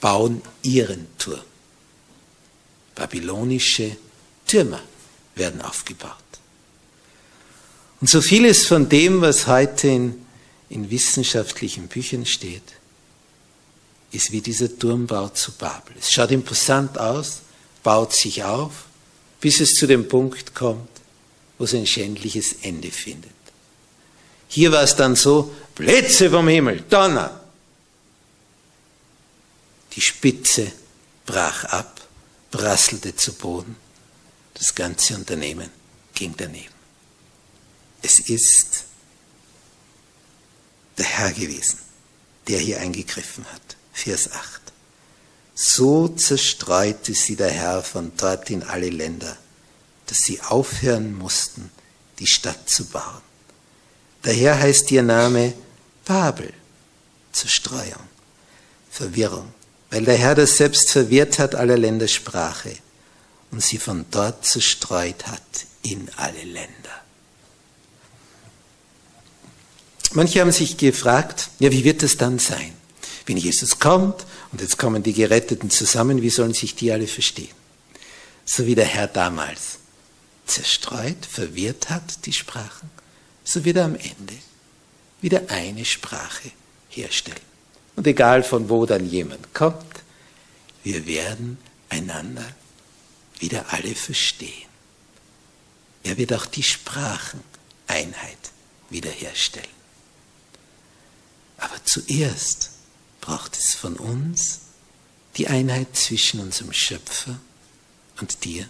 bauen 0.00 0.42
ihren 0.62 1.06
Turm. 1.18 1.40
Babylonische 2.94 3.96
Türme 4.46 4.80
werden 5.34 5.62
aufgebaut. 5.62 6.12
Und 8.00 8.10
so 8.10 8.20
vieles 8.20 8.66
von 8.66 8.88
dem, 8.88 9.20
was 9.22 9.46
heute 9.46 9.88
in, 9.88 10.26
in 10.68 10.90
wissenschaftlichen 10.90 11.88
Büchern 11.88 12.26
steht, 12.26 12.74
ist 14.12 14.30
wie 14.30 14.40
dieser 14.40 14.78
Turmbau 14.78 15.28
zu 15.30 15.52
Babel. 15.52 15.94
Es 15.98 16.12
schaut 16.12 16.30
imposant 16.30 16.98
aus, 16.98 17.40
baut 17.82 18.12
sich 18.12 18.44
auf, 18.44 18.84
bis 19.40 19.60
es 19.60 19.74
zu 19.74 19.86
dem 19.86 20.08
Punkt 20.08 20.54
kommt, 20.54 20.88
wo 21.58 21.64
es 21.64 21.74
ein 21.74 21.86
schändliches 21.86 22.56
Ende 22.62 22.90
findet. 22.90 23.32
Hier 24.48 24.72
war 24.72 24.82
es 24.82 24.96
dann 24.96 25.16
so, 25.16 25.54
Blitze 25.74 26.30
vom 26.30 26.48
Himmel, 26.48 26.82
Donner. 26.82 27.40
Die 29.92 30.00
Spitze 30.00 30.72
brach 31.26 31.64
ab, 31.64 32.00
prasselte 32.50 33.14
zu 33.16 33.32
Boden. 33.34 33.76
Das 34.54 34.74
ganze 34.74 35.14
Unternehmen 35.14 35.70
ging 36.14 36.34
daneben. 36.36 36.74
Es 38.02 38.20
ist 38.20 38.84
der 40.98 41.06
Herr 41.06 41.32
gewesen, 41.32 41.78
der 42.46 42.58
hier 42.58 42.80
eingegriffen 42.80 43.44
hat. 43.52 43.76
Vers 43.92 44.30
8. 44.30 44.60
So 45.54 46.08
zerstreute 46.08 47.14
sie 47.14 47.36
der 47.36 47.50
Herr 47.50 47.82
von 47.82 48.12
dort 48.16 48.50
in 48.50 48.62
alle 48.62 48.90
Länder 48.90 49.36
dass 50.14 50.20
sie 50.20 50.40
aufhören 50.42 51.18
mussten, 51.18 51.72
die 52.20 52.28
Stadt 52.28 52.70
zu 52.70 52.84
bauen. 52.84 53.20
Daher 54.22 54.56
heißt 54.60 54.92
ihr 54.92 55.02
Name 55.02 55.54
Babel, 56.04 56.52
Zerstreuung, 57.32 58.04
Verwirrung, 58.92 59.52
weil 59.90 60.04
der 60.04 60.16
Herr 60.16 60.36
das 60.36 60.56
selbst 60.56 60.92
verwirrt 60.92 61.40
hat 61.40 61.56
aller 61.56 61.76
Länder 61.76 62.06
Sprache 62.06 62.76
und 63.50 63.60
sie 63.60 63.78
von 63.78 64.04
dort 64.12 64.46
zerstreut 64.46 65.26
hat 65.26 65.42
in 65.82 66.08
alle 66.14 66.44
Länder. 66.44 67.02
Manche 70.12 70.42
haben 70.42 70.52
sich 70.52 70.76
gefragt, 70.76 71.50
ja, 71.58 71.72
wie 71.72 71.82
wird 71.82 72.04
es 72.04 72.16
dann 72.16 72.38
sein? 72.38 72.72
Wenn 73.26 73.36
Jesus 73.36 73.80
kommt 73.80 74.26
und 74.52 74.60
jetzt 74.60 74.78
kommen 74.78 75.02
die 75.02 75.12
Geretteten 75.12 75.70
zusammen, 75.70 76.22
wie 76.22 76.30
sollen 76.30 76.54
sich 76.54 76.76
die 76.76 76.92
alle 76.92 77.08
verstehen? 77.08 77.56
So 78.44 78.64
wie 78.64 78.76
der 78.76 78.84
Herr 78.84 79.08
damals 79.08 79.78
zerstreut, 80.46 81.24
verwirrt 81.26 81.90
hat 81.90 82.26
die 82.26 82.32
Sprachen, 82.32 82.90
so 83.44 83.64
wird 83.64 83.76
er 83.76 83.84
am 83.84 83.94
Ende 83.94 84.34
wieder 85.20 85.42
eine 85.48 85.84
Sprache 85.84 86.50
herstellen. 86.88 87.40
Und 87.96 88.06
egal 88.06 88.42
von 88.42 88.68
wo 88.68 88.86
dann 88.86 89.08
jemand 89.08 89.54
kommt, 89.54 90.02
wir 90.82 91.06
werden 91.06 91.58
einander 91.88 92.46
wieder 93.38 93.72
alle 93.72 93.94
verstehen. 93.94 94.68
Er 96.02 96.18
wird 96.18 96.32
auch 96.34 96.46
die 96.46 96.62
Spracheneinheit 96.62 97.42
wiederherstellen. 98.90 99.68
Aber 101.56 101.82
zuerst 101.84 102.70
braucht 103.20 103.56
es 103.56 103.74
von 103.74 103.96
uns 103.96 104.60
die 105.36 105.48
Einheit 105.48 105.96
zwischen 105.96 106.40
unserem 106.40 106.72
Schöpfer 106.72 107.38
und 108.20 108.44
dir 108.44 108.68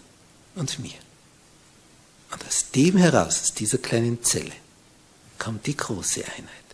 und 0.54 0.78
mir. 0.78 1.03
Und 2.34 2.44
aus 2.48 2.70
dem 2.74 2.96
heraus, 2.96 3.42
aus 3.42 3.54
dieser 3.54 3.78
kleinen 3.78 4.24
Zelle, 4.24 4.52
kommt 5.38 5.68
die 5.68 5.76
große 5.76 6.24
Einheit. 6.24 6.64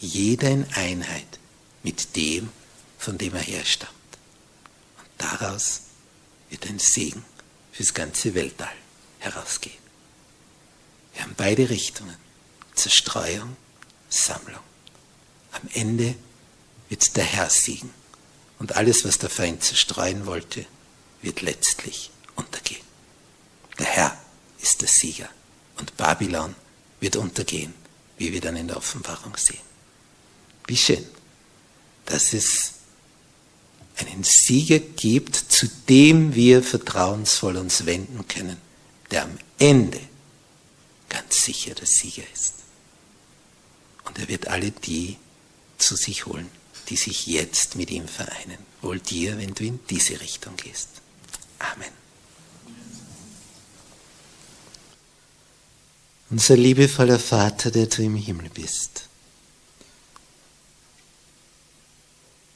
Jeder 0.00 0.48
in 0.48 0.66
Einheit 0.72 1.38
mit 1.82 2.16
dem, 2.16 2.48
von 2.98 3.18
dem 3.18 3.34
er 3.34 3.42
herstammt. 3.42 3.92
Und 4.96 5.08
daraus 5.18 5.82
wird 6.48 6.66
ein 6.66 6.78
Segen 6.78 7.22
fürs 7.72 7.92
ganze 7.92 8.34
Weltall 8.34 8.72
herausgehen. 9.18 9.76
Wir 11.12 11.24
haben 11.24 11.34
beide 11.36 11.68
Richtungen. 11.68 12.16
Zerstreuung, 12.74 13.54
Sammlung. 14.08 14.62
Am 15.52 15.68
Ende 15.74 16.14
wird 16.88 17.16
der 17.18 17.24
Herr 17.24 17.50
siegen. 17.50 17.92
Und 18.58 18.76
alles, 18.76 19.04
was 19.04 19.18
der 19.18 19.28
Feind 19.28 19.62
zerstreuen 19.62 20.24
wollte, 20.24 20.64
wird 21.20 21.42
letztlich 21.42 22.10
untergehen. 22.34 22.86
Der 23.78 23.86
Herr 23.86 24.21
ist 24.62 24.80
der 24.80 24.88
Sieger. 24.88 25.28
Und 25.78 25.96
Babylon 25.96 26.54
wird 27.00 27.16
untergehen, 27.16 27.74
wie 28.16 28.32
wir 28.32 28.40
dann 28.40 28.56
in 28.56 28.68
der 28.68 28.76
Offenbarung 28.76 29.36
sehen. 29.36 29.60
Wie 30.66 30.76
schön, 30.76 31.04
dass 32.06 32.32
es 32.32 32.74
einen 33.96 34.24
Sieger 34.24 34.78
gibt, 34.78 35.36
zu 35.36 35.68
dem 35.88 36.34
wir 36.34 36.62
vertrauensvoll 36.62 37.56
uns 37.56 37.84
wenden 37.84 38.26
können, 38.28 38.56
der 39.10 39.24
am 39.24 39.38
Ende 39.58 40.00
ganz 41.08 41.44
sicher 41.44 41.74
der 41.74 41.86
Sieger 41.86 42.24
ist. 42.32 42.54
Und 44.04 44.18
er 44.18 44.28
wird 44.28 44.48
alle 44.48 44.70
die 44.70 45.18
zu 45.78 45.96
sich 45.96 46.26
holen, 46.26 46.48
die 46.88 46.96
sich 46.96 47.26
jetzt 47.26 47.76
mit 47.76 47.90
ihm 47.90 48.08
vereinen. 48.08 48.58
Wohl 48.80 48.98
dir, 48.98 49.38
wenn 49.38 49.54
du 49.54 49.64
in 49.64 49.80
diese 49.90 50.20
Richtung 50.20 50.56
gehst. 50.56 50.88
Amen. 51.58 52.01
Unser 56.32 56.56
liebevoller 56.56 57.18
Vater, 57.18 57.70
der 57.70 57.86
du 57.88 58.02
im 58.02 58.16
Himmel 58.16 58.48
bist. 58.48 59.04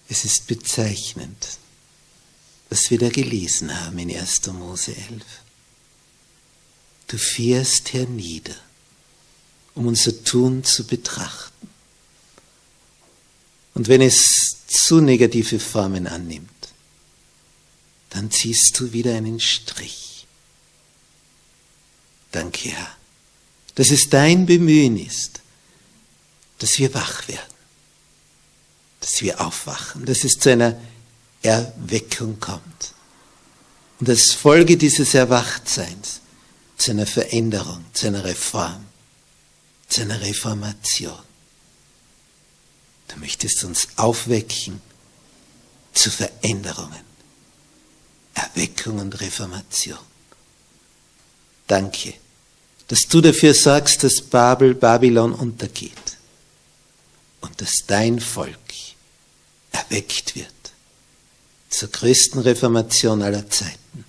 Es 0.09 0.25
ist 0.25 0.47
bezeichnend, 0.47 1.59
was 2.71 2.91
wir 2.91 2.99
da 2.99 3.11
gelesen 3.11 3.79
haben 3.79 3.99
in 3.99 4.17
1. 4.17 4.47
Mose 4.47 4.97
11. 4.97 5.23
Du 7.09 7.19
fährst 7.19 7.93
hernieder, 7.93 8.57
um 9.75 9.89
unser 9.89 10.25
Tun 10.25 10.65
zu 10.65 10.87
betrachten. 10.87 11.69
Und 13.75 13.89
wenn 13.89 14.01
es 14.01 14.57
zu 14.69 15.03
negative 15.03 15.61
Formen 15.61 16.07
annimmt, 16.07 16.49
dann 18.09 18.31
ziehst 18.31 18.81
du 18.81 18.95
wieder 18.95 19.15
einen 19.15 19.39
Strich. 19.39 20.27
Danke, 22.33 22.71
Herr, 22.71 22.96
dass 23.77 23.91
es 23.91 24.11
dein 24.11 24.47
Bemühen 24.47 24.99
ist, 24.99 25.41
dass 26.59 26.79
wir 26.79 26.93
wach 26.95 27.29
werden, 27.29 27.55
dass 29.01 29.21
wir 29.23 29.41
aufwachen, 29.41 30.05
dass 30.05 30.25
es 30.25 30.39
zu 30.39 30.51
einer 30.51 30.77
Erweckung 31.43 32.41
kommt. 32.41 32.95
Und 34.01 34.09
als 34.09 34.33
Folge 34.33 34.77
dieses 34.77 35.15
Erwachtseins 35.15 36.21
zu 36.77 36.91
einer 36.91 37.07
Veränderung, 37.07 37.85
zu 37.93 38.09
einer 38.09 38.25
Reform, 38.25 38.85
zu 39.89 40.03
einer 40.03 40.21
Reformation. 40.21 41.19
Du 43.09 43.19
möchtest 43.19 43.63
uns 43.65 43.89
aufwecken 43.97 44.81
zu 45.93 46.11
Veränderungen, 46.11 47.05
Erweckung 48.35 48.99
und 48.99 49.21
Reformation. 49.21 49.99
Danke, 51.67 52.15
dass 52.89 53.09
du 53.09 53.21
dafür 53.21 53.55
sorgst, 53.55 54.05
dass 54.05 54.21
Babel, 54.21 54.75
Babylon 54.75 55.33
untergeht 55.33 55.93
und 57.41 57.61
dass 57.61 57.85
dein 57.87 58.21
Volk 58.21 58.57
erweckt 59.73 60.37
wird 60.37 60.53
zur 61.69 61.89
größten 61.89 62.41
Reformation 62.41 63.23
aller 63.23 63.49
Zeiten. 63.51 64.05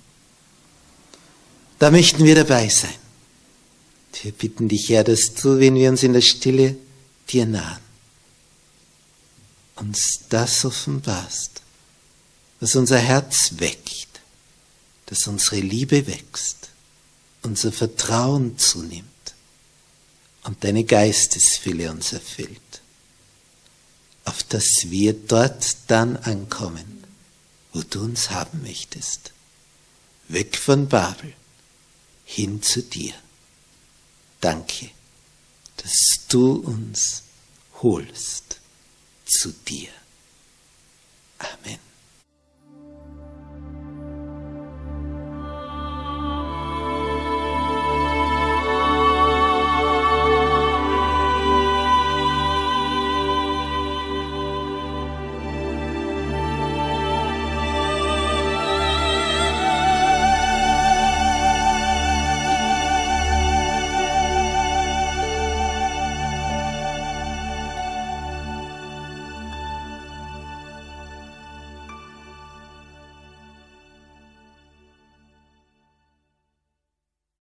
Da 1.78 1.90
möchten 1.90 2.24
wir 2.24 2.34
dabei 2.34 2.68
sein. 2.68 2.94
Wir 4.22 4.32
bitten 4.32 4.68
dich, 4.68 4.88
Herr, 4.88 5.04
dass 5.04 5.34
du, 5.34 5.60
wenn 5.60 5.74
wir 5.74 5.90
uns 5.90 6.02
in 6.02 6.12
der 6.12 6.22
Stille 6.22 6.76
dir 7.28 7.46
nahen, 7.46 7.80
uns 9.76 10.20
das 10.28 10.64
offenbarst, 10.64 11.62
was 12.58 12.74
unser 12.74 12.98
Herz 12.98 13.52
weckt, 13.58 14.20
dass 15.06 15.26
unsere 15.28 15.60
Liebe 15.60 16.06
wächst, 16.06 16.70
unser 17.42 17.72
Vertrauen 17.72 18.58
zunimmt 18.58 19.06
und 20.44 20.64
deine 20.64 20.84
Geistesfülle 20.84 21.90
uns 21.90 22.12
erfüllt, 22.12 22.82
auf 24.24 24.42
dass 24.42 24.90
wir 24.90 25.12
dort 25.12 25.76
dann 25.86 26.16
ankommen, 26.16 27.04
wo 27.72 27.82
du 27.82 28.00
uns 28.00 28.30
haben 28.30 28.62
möchtest, 28.62 29.32
weg 30.28 30.56
von 30.56 30.88
Babel, 30.88 31.34
hin 32.24 32.62
zu 32.62 32.82
dir. 32.82 33.14
Danke, 34.40 34.90
dass 35.76 36.26
du 36.28 36.52
uns 36.52 37.22
holst 37.80 38.60
zu 39.24 39.52
dir. 39.52 39.90
Amen. 41.38 41.87